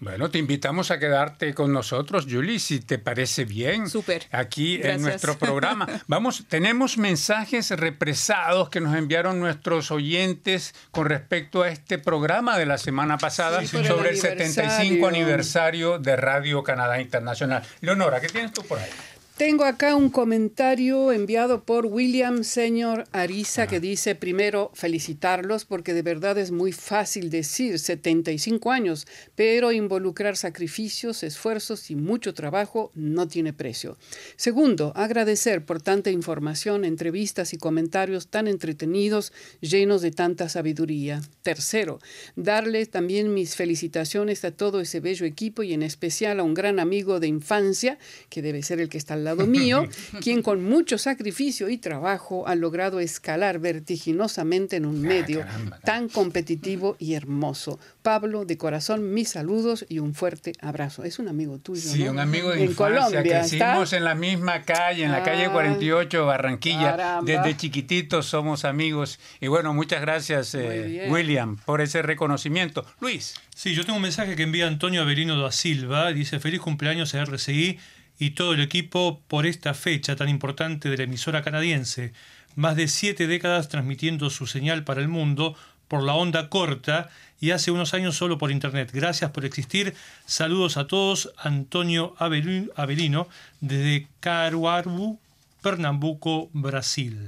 [0.00, 3.88] Bueno, te invitamos a quedarte con nosotros, Julie, si te parece bien.
[3.88, 4.26] Súper.
[4.30, 5.86] Aquí en nuestro programa.
[6.08, 12.66] Vamos, tenemos mensajes represados que nos enviaron nuestros oyentes con respecto a este programa de
[12.66, 15.08] la semana pasada Sí, por el sobre el 75 aniversario.
[15.08, 17.62] aniversario de Radio Canadá Internacional.
[17.80, 18.90] Leonora, ¿qué tienes tú por ahí?
[19.38, 26.02] Tengo acá un comentario enviado por William Señor Ariza que dice, primero, felicitarlos porque de
[26.02, 33.26] verdad es muy fácil decir 75 años, pero involucrar sacrificios, esfuerzos y mucho trabajo no
[33.26, 33.96] tiene precio.
[34.36, 41.22] Segundo, agradecer por tanta información, entrevistas y comentarios tan entretenidos, llenos de tanta sabiduría.
[41.40, 42.00] Tercero,
[42.36, 46.78] darle también mis felicitaciones a todo ese bello equipo y en especial a un gran
[46.78, 49.86] amigo de infancia, que debe ser el que está al lado mío,
[50.20, 55.44] quien con mucho sacrificio y trabajo ha logrado escalar vertiginosamente en un ah, medio
[55.84, 57.78] tan competitivo y hermoso.
[58.02, 61.04] Pablo, de corazón, mis saludos y un fuerte abrazo.
[61.04, 61.80] Es un amigo tuyo.
[61.80, 66.26] Sí, un amigo de en Colombia, crecimos en la misma calle, en la calle 48,
[66.26, 67.20] Barranquilla.
[67.24, 69.20] Desde chiquititos somos amigos.
[69.40, 72.84] Y bueno, muchas gracias, eh, William, por ese reconocimiento.
[73.00, 73.34] Luis.
[73.54, 76.12] Sí, yo tengo un mensaje que envía Antonio Averino da Silva.
[76.12, 77.78] Dice, feliz cumpleaños a RCI
[78.22, 82.12] y todo el equipo por esta fecha tan importante de la emisora canadiense.
[82.54, 85.56] Más de siete décadas transmitiendo su señal para el mundo
[85.88, 88.92] por la onda corta y hace unos años solo por internet.
[88.92, 89.94] Gracias por existir.
[90.24, 91.32] Saludos a todos.
[91.36, 93.26] Antonio Avelino
[93.60, 95.18] desde Caruaru,
[95.60, 97.18] Pernambuco, Brasil.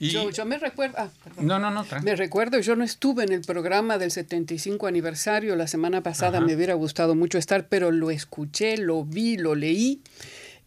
[0.00, 3.98] Yo, me recuerdo, ah, no, no, no, me recuerdo, yo no estuve en el programa
[3.98, 5.56] del 75 aniversario.
[5.56, 10.00] La semana pasada, me hubiera gustado mucho estar, pero lo escuché, lo vi, lo leí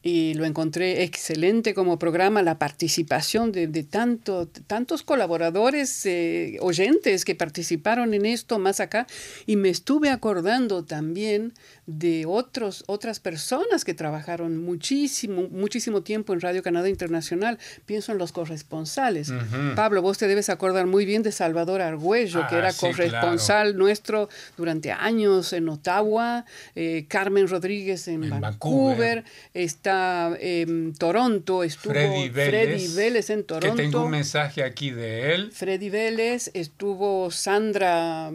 [0.04, 7.24] y lo encontré excelente como programa, la participación de, de tanto, tantos colaboradores, eh, oyentes
[7.24, 9.06] que participaron en esto más acá,
[9.46, 11.54] y me estuve acordando también
[11.98, 17.58] de otros, otras personas que trabajaron muchísimo, muchísimo tiempo en Radio Canadá Internacional.
[17.86, 19.34] Pienso en los corresponsales.
[19.76, 24.30] Pablo, vos te debes acordar muy bien de Salvador Argüello, que ah, era corresponsal nuestro
[24.58, 29.24] durante años en Ottawa, eh, Carmen Rodríguez en, Vancouver,
[29.54, 33.76] está en Toronto, estuvo Freddy Vélez, en Toronto.
[33.76, 35.52] Que tengo un mensaje aquí de él.
[35.52, 38.32] Freddy Vélez, estuvo Sandra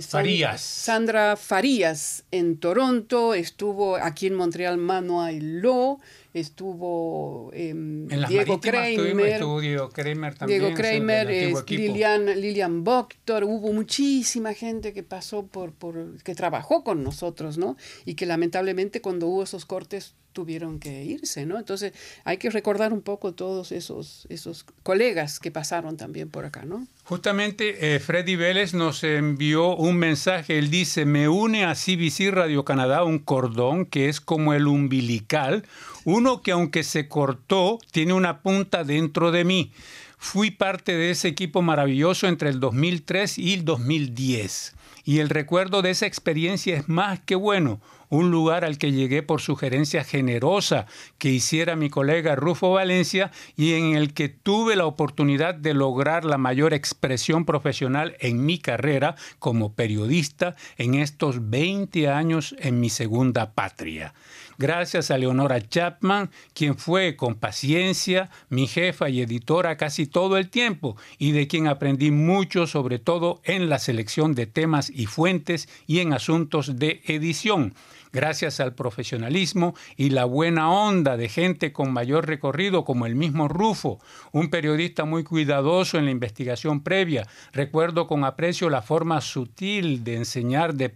[0.00, 0.60] Farías.
[0.60, 2.87] Sandra Farías en Toronto
[3.34, 5.98] estuvo aquí en Montreal Manuel Lo,
[6.34, 10.60] estuvo em, Diego Kramer, estuvo Diego Kramer también.
[10.60, 11.28] Diego Kramer,
[11.68, 17.76] Lilian, Lilian Boctor, hubo muchísima gente que pasó por, por, que trabajó con nosotros, ¿no?
[18.04, 21.58] Y que lamentablemente cuando hubo esos cortes tuvieron que irse, ¿no?
[21.58, 26.64] Entonces hay que recordar un poco todos esos, esos colegas que pasaron también por acá,
[26.64, 26.86] ¿no?
[27.02, 32.64] Justamente eh, Freddy Vélez nos envió un mensaje, él dice, me une a CBC Radio
[32.64, 35.64] Canadá un cordón que es como el umbilical,
[36.10, 39.72] uno que aunque se cortó, tiene una punta dentro de mí.
[40.16, 44.74] Fui parte de ese equipo maravilloso entre el 2003 y el 2010.
[45.04, 49.22] Y el recuerdo de esa experiencia es más que bueno un lugar al que llegué
[49.22, 50.86] por sugerencia generosa
[51.18, 56.24] que hiciera mi colega Rufo Valencia y en el que tuve la oportunidad de lograr
[56.24, 62.88] la mayor expresión profesional en mi carrera como periodista en estos 20 años en mi
[62.88, 64.14] segunda patria
[64.58, 70.50] gracias a Leonora Chapman, quien fue con paciencia mi jefa y editora casi todo el
[70.50, 75.68] tiempo y de quien aprendí mucho, sobre todo en la selección de temas y fuentes
[75.86, 77.74] y en asuntos de edición
[78.12, 83.48] gracias al profesionalismo y la buena onda de gente con mayor recorrido como el mismo
[83.48, 84.00] Rufo,
[84.32, 87.26] un periodista muy cuidadoso en la investigación previa.
[87.52, 90.92] Recuerdo con aprecio la forma sutil de enseñar de,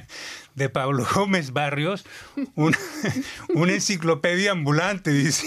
[0.56, 2.04] de Pablo Gómez Barrios,
[2.56, 5.46] una enciclopedia ambulante, dice,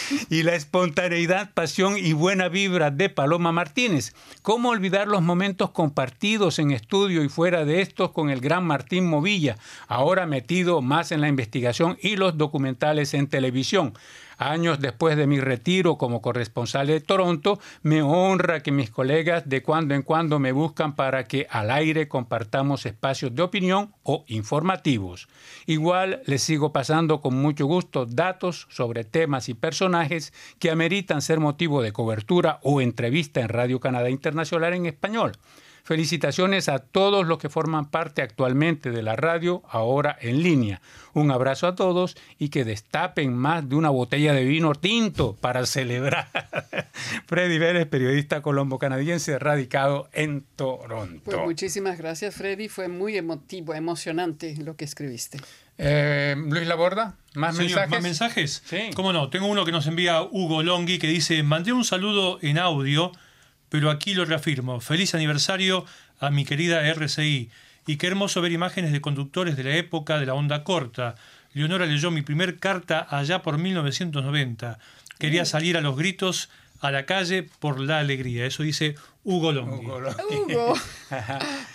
[0.30, 4.14] y la espontaneidad, pasión y buena vibra de Paloma Martínez.
[4.42, 9.06] ¿Cómo olvidar los momentos compartidos en estudio y fuera de estos con el gran Martín
[9.06, 9.56] Movilla,
[9.88, 13.94] ahora metido más en la investigación y los documentales en televisión?
[14.38, 19.62] Años después de mi retiro como corresponsal de Toronto, me honra que mis colegas de
[19.62, 25.28] cuando en cuando me buscan para que al aire compartamos espacios de opinión o informativos.
[25.66, 31.40] Igual les sigo pasando con mucho gusto datos sobre temas y personajes que ameritan ser
[31.40, 35.32] motivo de cobertura o entrevista en Radio Canadá Internacional en español.
[35.88, 40.82] Felicitaciones a todos los que forman parte actualmente de la radio, ahora en línea.
[41.14, 45.64] Un abrazo a todos y que destapen más de una botella de vino tinto para
[45.64, 46.28] celebrar.
[47.26, 51.22] Freddy Vélez, periodista colombo-canadiense radicado en Toronto.
[51.24, 52.68] Pues muchísimas gracias, Freddy.
[52.68, 55.38] Fue muy emotivo, emocionante lo que escribiste.
[55.78, 57.88] Eh, Luis Laborda, ¿más mensajes?
[57.88, 58.62] ¿Más mensajes?
[58.66, 58.90] Sí.
[58.94, 59.30] ¿Cómo no?
[59.30, 63.10] Tengo uno que nos envía Hugo Longhi que dice: Mandé un saludo en audio
[63.68, 64.80] pero aquí lo reafirmo.
[64.80, 65.84] Feliz aniversario
[66.20, 67.50] a mi querida RCI.
[67.86, 71.14] Y qué hermoso ver imágenes de conductores de la época de la onda corta.
[71.54, 74.78] Leonora leyó mi primer carta allá por 1990.
[75.18, 76.50] Quería salir a los gritos
[76.80, 78.46] a la calle por la alegría.
[78.46, 79.84] Eso dice Hugo Longhi.
[79.86, 80.74] Hugo.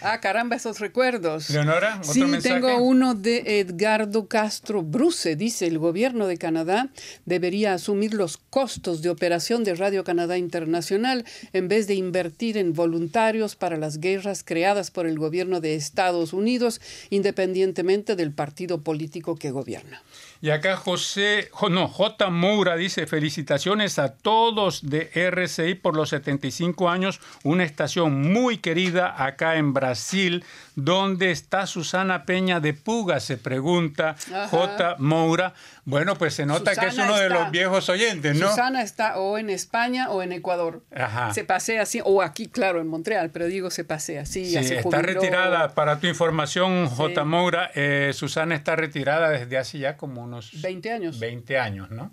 [0.01, 1.49] ah, caramba, esos recuerdos.
[1.49, 2.56] Leonora, ¿otro sí, mensaje?
[2.56, 5.36] tengo uno de Edgardo Castro Bruce.
[5.36, 6.89] Dice, el gobierno de Canadá
[7.25, 12.73] debería asumir los costos de operación de Radio Canadá Internacional en vez de invertir en
[12.73, 19.36] voluntarios para las guerras creadas por el gobierno de Estados Unidos, independientemente del partido político
[19.36, 20.01] que gobierna.
[20.41, 22.29] Y acá José, jo- no, J.
[22.29, 29.23] Moura dice, felicitaciones a todos de RCI por los 75 años, una estación muy querida
[29.25, 30.44] acá en Brasil.
[30.75, 33.19] ¿Dónde está Susana Peña de Puga?
[33.19, 34.48] Se pregunta Ajá.
[34.48, 34.96] J.
[35.00, 35.54] Moura.
[35.86, 38.50] Bueno, pues se nota que es uno de los viejos oyentes, ¿no?
[38.50, 40.81] Susana está o en España o en Ecuador.
[40.96, 41.34] Ajá.
[41.34, 44.46] Se pasea así, o aquí, claro, en Montreal, pero digo se pasea así.
[44.46, 45.75] Sí, se está retirada.
[45.75, 47.23] Para tu información, J.
[47.25, 51.19] Moura, eh, Susana está retirada desde hace ya como unos 20 años.
[51.19, 52.12] 20 años, ¿no?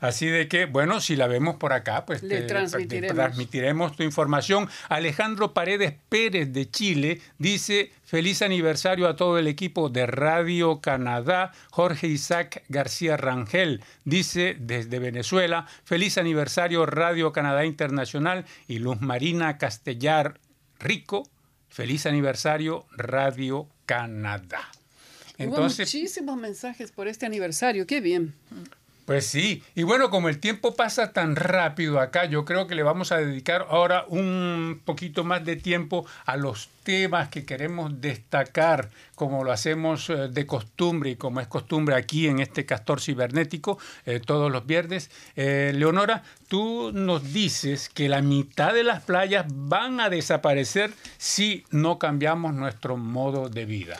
[0.00, 3.08] Así de que, bueno, si la vemos por acá, pues Le te- transmitiremos.
[3.08, 4.68] te transmitiremos tu información.
[4.88, 11.52] Alejandro Paredes Pérez de Chile dice, feliz aniversario a todo el equipo de Radio Canadá.
[11.70, 18.44] Jorge Isaac García Rangel dice desde Venezuela, feliz aniversario Radio Canadá Internacional.
[18.66, 20.38] Y Luz Marina Castellar
[20.78, 21.28] Rico,
[21.68, 24.60] feliz aniversario Radio Canadá.
[25.40, 28.34] Hubo muchísimos mensajes por este aniversario, qué bien.
[29.08, 32.82] Pues sí, y bueno, como el tiempo pasa tan rápido acá, yo creo que le
[32.82, 38.90] vamos a dedicar ahora un poquito más de tiempo a los temas que queremos destacar,
[39.14, 43.78] como lo hacemos eh, de costumbre y como es costumbre aquí en este Castor Cibernético
[44.04, 45.10] eh, todos los viernes.
[45.36, 51.64] Eh, Leonora, tú nos dices que la mitad de las playas van a desaparecer si
[51.70, 53.98] no cambiamos nuestro modo de vida.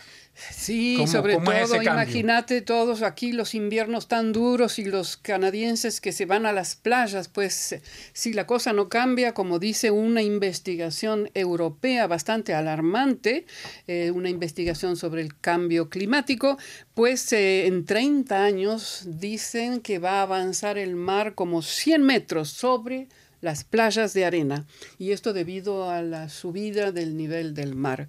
[0.53, 6.13] Sí, ¿Cómo- sobre todo, imagínate todos aquí los inviernos tan duros y los canadienses que
[6.13, 7.77] se van a las playas, pues
[8.13, 13.47] si la cosa no cambia, como dice una investigación europea bastante alarmante,
[13.87, 16.59] eh, una investigación sobre el cambio climático,
[16.95, 22.51] pues eh, en 30 años dicen que va a avanzar el mar como 100 metros
[22.51, 23.09] sobre
[23.41, 24.67] las playas de arena
[24.99, 28.09] y esto debido a la subida del nivel del mar.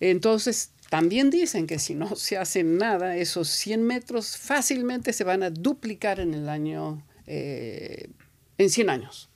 [0.00, 5.42] Entonces, también dicen que si no se hace nada, esos 100 metros fácilmente se van
[5.42, 8.10] a duplicar en el año, eh,
[8.58, 9.30] en 100 años.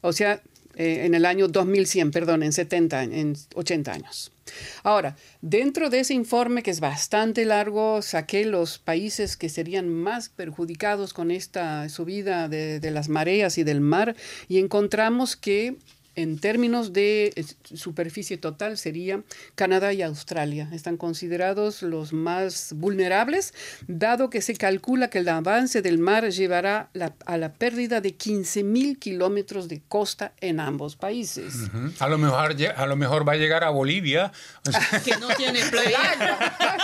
[0.00, 0.42] O sea,
[0.76, 4.32] eh, en el año 2100, perdón, en 70, años, en 80 años.
[4.82, 10.28] Ahora, dentro de ese informe que es bastante largo, saqué los países que serían más
[10.28, 14.14] perjudicados con esta subida de las mareas y del mar
[14.48, 15.76] y encontramos que
[16.14, 17.44] en términos de eh,
[17.74, 19.22] superficie total sería
[19.54, 20.68] Canadá y Australia.
[20.72, 23.54] Están considerados los más vulnerables,
[23.86, 28.14] dado que se calcula que el avance del mar llevará la- a la pérdida de
[28.14, 31.54] 15 mil kilómetros de costa en ambos países.
[31.54, 31.92] Ujú.
[31.98, 34.32] A lo mejor a lo mejor va a llegar a Bolivia.
[34.66, 35.98] O sea, que no tiene playa.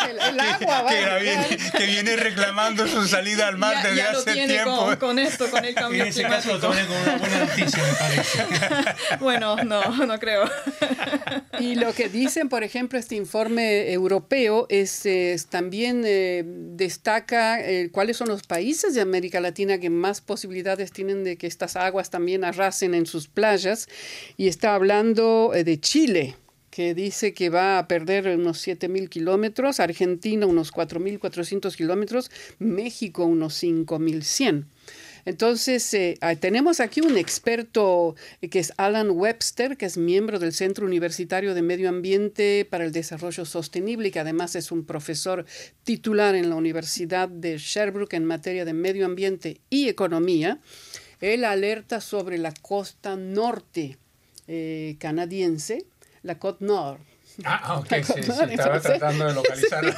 [0.09, 3.83] el, el agua va que, a viene, que viene reclamando su salida al mar ya,
[3.83, 4.77] desde ya lo hace tiene tiempo.
[4.77, 6.89] con, con esto, con el cambio En ese caso lo climático.
[6.95, 8.45] como una buena noticia, me parece.
[9.21, 10.45] Bueno, no, no creo.
[11.61, 15.05] Y lo que dicen, por ejemplo, este informe europeo es,
[15.51, 21.25] también eh, destaca eh, cuáles son los países de América Latina que más posibilidades tienen
[21.25, 23.89] de que estas aguas también arrasen en sus playas.
[24.37, 26.37] Y está hablando eh, de Chile
[26.71, 33.61] que dice que va a perder unos 7.000 kilómetros, Argentina unos 4.400 kilómetros, México unos
[33.61, 34.67] 5.100.
[35.25, 40.39] Entonces, eh, ah, tenemos aquí un experto eh, que es Alan Webster, que es miembro
[40.39, 44.85] del Centro Universitario de Medio Ambiente para el Desarrollo Sostenible y que además es un
[44.85, 45.45] profesor
[45.85, 50.61] titular en la Universidad de Sherbrooke en materia de medio ambiente y economía.
[51.21, 53.99] Él alerta sobre la costa norte
[54.47, 55.85] eh, canadiense,
[56.23, 57.08] la Côte Nord.
[57.45, 59.95] Ah, ok, sí, sí, Entonces, estaba tratando de localizarlo.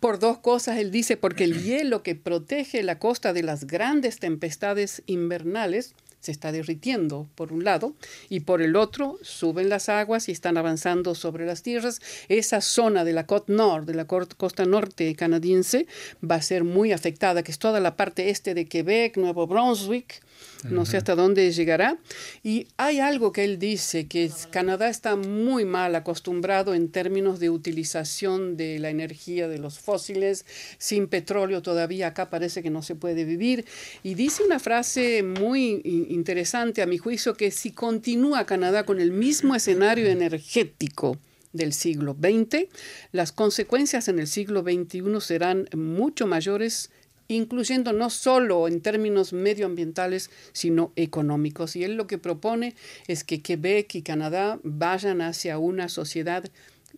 [0.00, 4.18] Por dos cosas, él dice, porque el hielo que protege la costa de las grandes
[4.18, 7.94] tempestades invernales se está derritiendo por un lado
[8.28, 12.00] y por el otro suben las aguas y están avanzando sobre las tierras.
[12.28, 15.86] Esa zona de la Côte Nord, de la costa norte canadiense,
[16.28, 20.20] va a ser muy afectada, que es toda la parte este de Quebec, Nuevo Brunswick,
[20.64, 21.98] no sé hasta dónde llegará.
[22.42, 27.50] Y hay algo que él dice, que Canadá está muy mal acostumbrado en términos de
[27.50, 30.44] utilización de la energía de los fósiles.
[30.78, 33.64] Sin petróleo todavía acá parece que no se puede vivir.
[34.02, 39.12] Y dice una frase muy interesante a mi juicio, que si continúa Canadá con el
[39.12, 41.18] mismo escenario energético,
[41.56, 42.68] del siglo XX.
[43.12, 46.90] Las consecuencias en el siglo XXI serán mucho mayores
[47.28, 51.76] incluyendo no solo en términos medioambientales, sino económicos.
[51.76, 52.74] Y él lo que propone
[53.06, 56.44] es que Quebec y Canadá vayan hacia una sociedad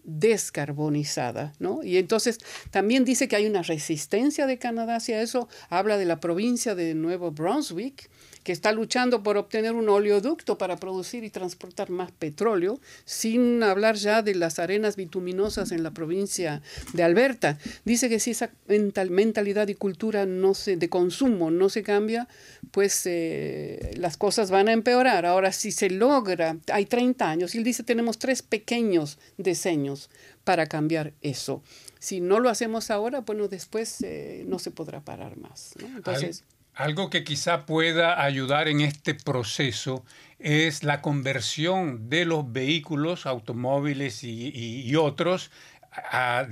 [0.05, 1.83] descarbonizada, ¿no?
[1.83, 2.39] Y entonces
[2.71, 6.95] también dice que hay una resistencia de Canadá hacia eso, habla de la provincia de
[6.95, 8.09] Nuevo Brunswick,
[8.49, 13.97] que está luchando por obtener un oleoducto para producir y transportar más petróleo, sin hablar
[13.97, 16.63] ya de las arenas bituminosas en la provincia
[16.95, 17.59] de Alberta.
[17.85, 22.27] Dice que si esa mentalidad y cultura no se, de consumo no se cambia,
[22.71, 25.27] pues eh, las cosas van a empeorar.
[25.27, 30.09] Ahora, si se logra, hay 30 años, y él dice tenemos tres pequeños diseños
[30.45, 31.63] para cambiar eso.
[31.99, 35.75] Si no lo hacemos ahora, bueno, después eh, no se podrá parar más.
[35.95, 36.45] Entonces...
[36.79, 40.05] Algo que quizá pueda ayudar en este proceso
[40.39, 45.51] es la conversión de los vehículos, automóviles y, otros,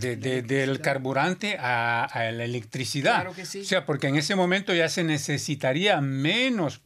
[0.00, 3.14] del carburante a, la electricidad.
[3.14, 3.60] Claro que sí.
[3.60, 6.80] O sea, porque en ese momento ya se necesitaría menos,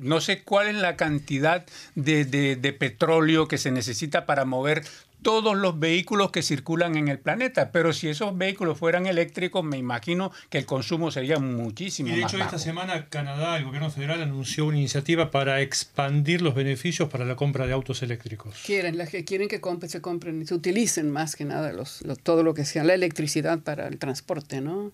[0.00, 4.82] no sé cuál es la cantidad de, de, petróleo que se necesita para mover
[5.22, 7.72] todos los vehículos que circulan en el planeta.
[7.72, 12.16] Pero si esos vehículos fueran eléctricos, me imagino que el consumo sería muchísimo más.
[12.16, 16.54] Y de hecho, esta semana Canadá, el gobierno federal, anunció una iniciativa para expandir los
[16.54, 18.60] beneficios para la compra de autos eléctricos.
[18.64, 22.42] Quieren, las que quieren que se compren y se utilicen más que nada los, todo
[22.42, 24.92] lo que sea la electricidad para el transporte, ¿no?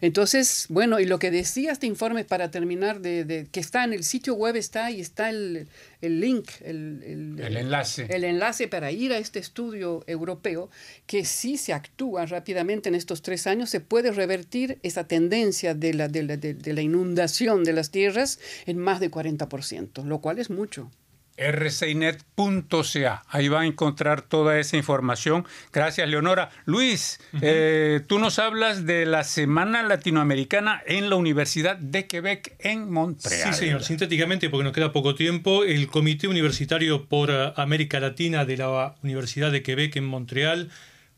[0.00, 4.04] Entonces, bueno, y lo que decía este informe para terminar, de, que está en el
[4.04, 5.68] sitio web, está y está el,
[6.00, 8.06] link, el, enlace.
[8.10, 10.70] El enlace para ir a este estudio europeo,
[11.06, 15.94] que si se actúa rápidamente en estos tres años, se puede revertir esa tendencia de
[15.94, 20.38] la, de la, de la inundación de las tierras en más de 40%, lo cual
[20.38, 20.90] es mucho
[21.38, 23.24] rcinet.ca.
[23.28, 25.46] Ahí va a encontrar toda esa información.
[25.72, 26.50] Gracias, Leonora.
[26.64, 32.90] Luis, eh, tú nos hablas de la Semana Latinoamericana en la Universidad de Quebec en
[32.90, 33.54] Montreal.
[33.54, 33.82] Sí, señor.
[33.82, 38.94] Sintéticamente, porque nos queda poco tiempo, el Comité Universitario por eh, América Latina de la
[39.02, 40.70] Universidad de Quebec en Montreal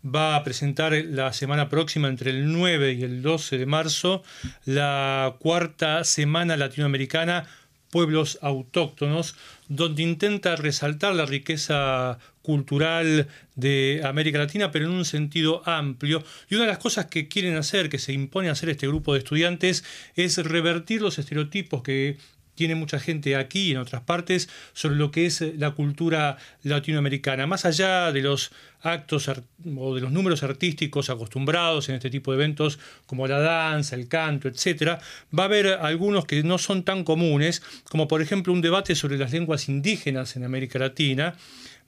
[0.05, 4.23] va a presentar la semana próxima, entre el 9 y el 12 de marzo,
[4.65, 7.47] la cuarta Semana Latinoamericana
[7.91, 9.37] Pueblos Autóctonos,
[9.69, 16.25] donde intenta resaltar la riqueza cultural de América Latina, pero en un sentido amplio.
[16.49, 19.19] Y una de las cosas que quieren hacer, que se impone hacer este grupo de
[19.19, 19.85] estudiantes,
[20.17, 22.17] es revertir los estereotipos que
[22.59, 27.47] tiene mucha gente aquí y en otras partes sobre lo que es la cultura latinoamericana.
[27.47, 28.51] Más allá de los
[28.81, 33.95] actos o de los números artísticos acostumbrados en este tipo de eventos, como la danza,
[33.95, 34.99] el canto, etc.,
[35.37, 39.19] va a haber algunos que no son tan comunes, como por ejemplo un debate sobre
[39.19, 41.37] las lenguas indígenas en América Latina,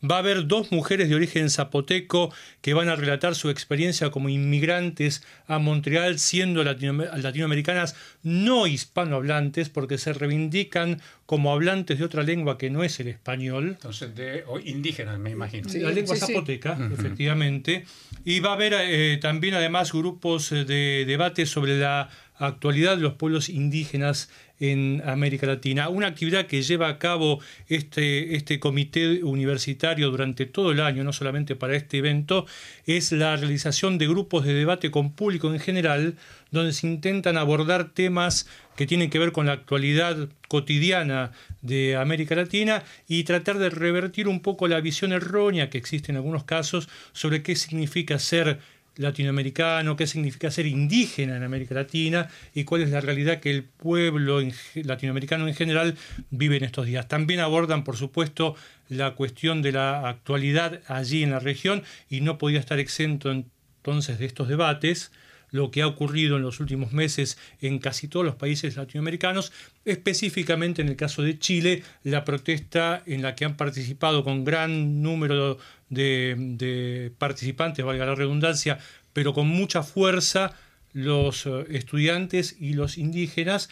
[0.09, 4.29] va a haber dos mujeres de origen zapoteco que van a relatar su experiencia como
[4.29, 12.59] inmigrantes a Montreal, siendo latinoamericanas no hispanohablantes, porque se reivindican como hablantes de otra lengua
[12.59, 13.77] que no es el español.
[13.77, 15.69] Entonces, de indígenas, me imagino.
[15.75, 17.85] la lengua zapoteca, efectivamente.
[18.25, 23.03] Y va a haber eh, también, además, grupos eh, de debate sobre la actualidad de
[23.03, 24.31] los pueblos indígenas
[24.61, 25.89] en América Latina.
[25.89, 31.13] Una actividad que lleva a cabo este, este comité universitario durante todo el año, no
[31.13, 32.47] solamente para este evento,
[32.87, 36.17] es la realización de grupos de debate con público en general,
[36.51, 38.47] donde se intentan abordar temas
[38.77, 41.33] que tienen que ver con la actualidad cotidiana
[41.63, 46.17] de América Latina y tratar de revertir un poco la visión errónea que existe en
[46.17, 48.59] algunos casos sobre qué significa ser
[48.97, 53.65] latinoamericano, qué significa ser indígena en América Latina y cuál es la realidad que el
[53.65, 54.41] pueblo
[54.75, 55.97] latinoamericano en general
[56.31, 57.09] vive en estos días.
[57.09, 58.57] También abordan, por supuesto,
[58.89, 64.19] la cuestión de la actualidad allí en la región y no podía estar exento entonces
[64.19, 65.13] de estos debates
[65.51, 69.53] lo que ha ocurrido en los últimos meses en casi todos los países latinoamericanos,
[69.85, 75.03] específicamente en el caso de Chile, la protesta en la que han participado con gran
[75.03, 78.79] número de, participantes, valga la redundancia,
[79.13, 80.55] pero con mucha fuerza
[80.93, 83.71] los eh, estudiantes y los indígenas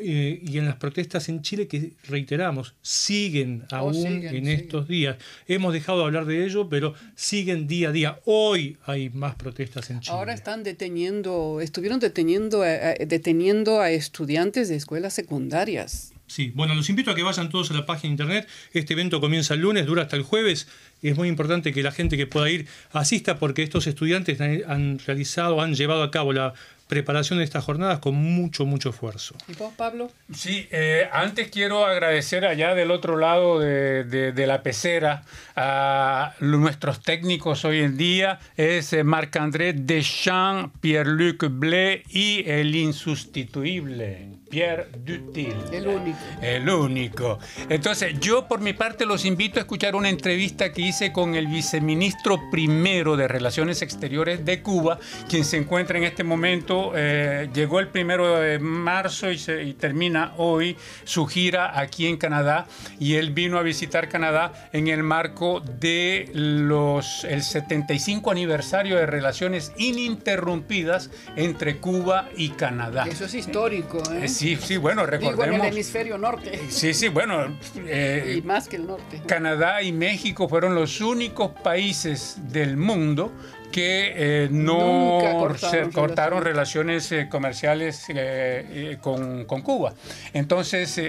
[0.00, 5.16] eh, y en las protestas en Chile que reiteramos siguen oh, aún en estos días.
[5.48, 8.20] Hemos dejado de hablar de ello, pero siguen día a día.
[8.24, 10.16] Hoy hay más protestas en Chile.
[10.16, 16.12] Ahora están deteniendo, estuvieron deteniendo, deteniendo a estudiantes de escuelas secundarias.
[16.28, 18.48] Sí, bueno, los invito a que vayan todos a la página de internet.
[18.72, 20.66] Este evento comienza el lunes, dura hasta el jueves
[21.02, 25.60] es muy importante que la gente que pueda ir asista porque estos estudiantes han realizado,
[25.60, 26.54] han llevado a cabo la
[26.88, 29.34] preparación de estas jornadas con mucho, mucho esfuerzo.
[29.48, 30.10] ¿Y vos, Pablo?
[30.32, 35.24] Sí, eh, antes quiero agradecer allá del otro lado de, la pecera
[35.56, 44.36] a nuestros técnicos hoy en día, es eh, Marc-André Deschamps, Pierre-Luc Blé y el insustituible
[44.48, 45.54] Pierre Dutil.
[45.72, 46.18] El único.
[46.40, 47.38] El único.
[47.68, 51.46] Entonces, yo por mi parte los invito a escuchar una entrevista que hice con el
[51.48, 57.80] viceministro primero de Relaciones Exteriores de Cuba, quien se encuentra en este momento, eh, llegó
[57.80, 62.66] el primero de marzo y, y, termina hoy su gira aquí en Canadá,
[62.98, 69.06] y él vino a visitar Canadá en el marco de los el 75 aniversario de
[69.06, 73.06] relaciones ininterrumpidas entre Cuba y Canadá.
[73.08, 74.28] Eso es histórico, ¿eh?
[74.28, 75.44] Sí, sí, bueno, recordemos.
[75.44, 76.60] Digo, en el hemisferio norte.
[76.68, 77.56] Sí, sí, bueno.
[77.86, 79.22] Eh, y más que el norte.
[79.26, 83.32] Canadá y México fueron los únicos países del mundo
[83.72, 89.94] que eh, no cortaron, se cortaron relaciones, eh, comerciales eh, con, con, Cuba.
[90.32, 91.00] Entonces,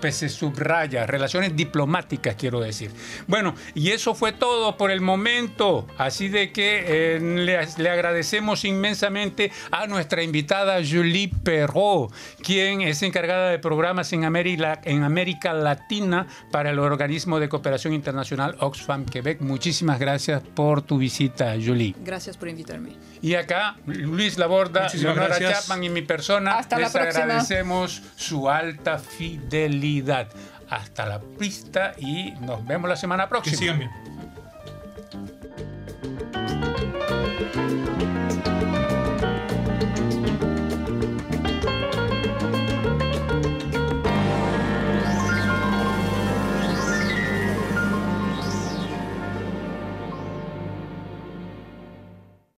[0.00, 2.90] pues se subraya, relaciones diplomáticas, quiero decir.
[3.26, 5.86] Bueno, y eso fue todo por el momento.
[5.98, 13.50] Así de que le, le, agradecemos inmensamente a nuestra invitada Julie Perrault, quien es encargada
[13.50, 19.40] de programas en América, en América Latina para el organismo de cooperación internacional Oxfam Quebec.
[19.40, 21.94] Muchísimas gracias por tu visita, Julie.
[22.04, 22.96] Gracias por invitarme.
[23.20, 30.28] Y acá, Luis Laborda, Leonora Chapman y mi persona, les agradecemos su alta fidelidad.
[30.70, 33.50] Hasta la pista y nos vemos la semana próxima.
[33.52, 33.90] Que sigan bien.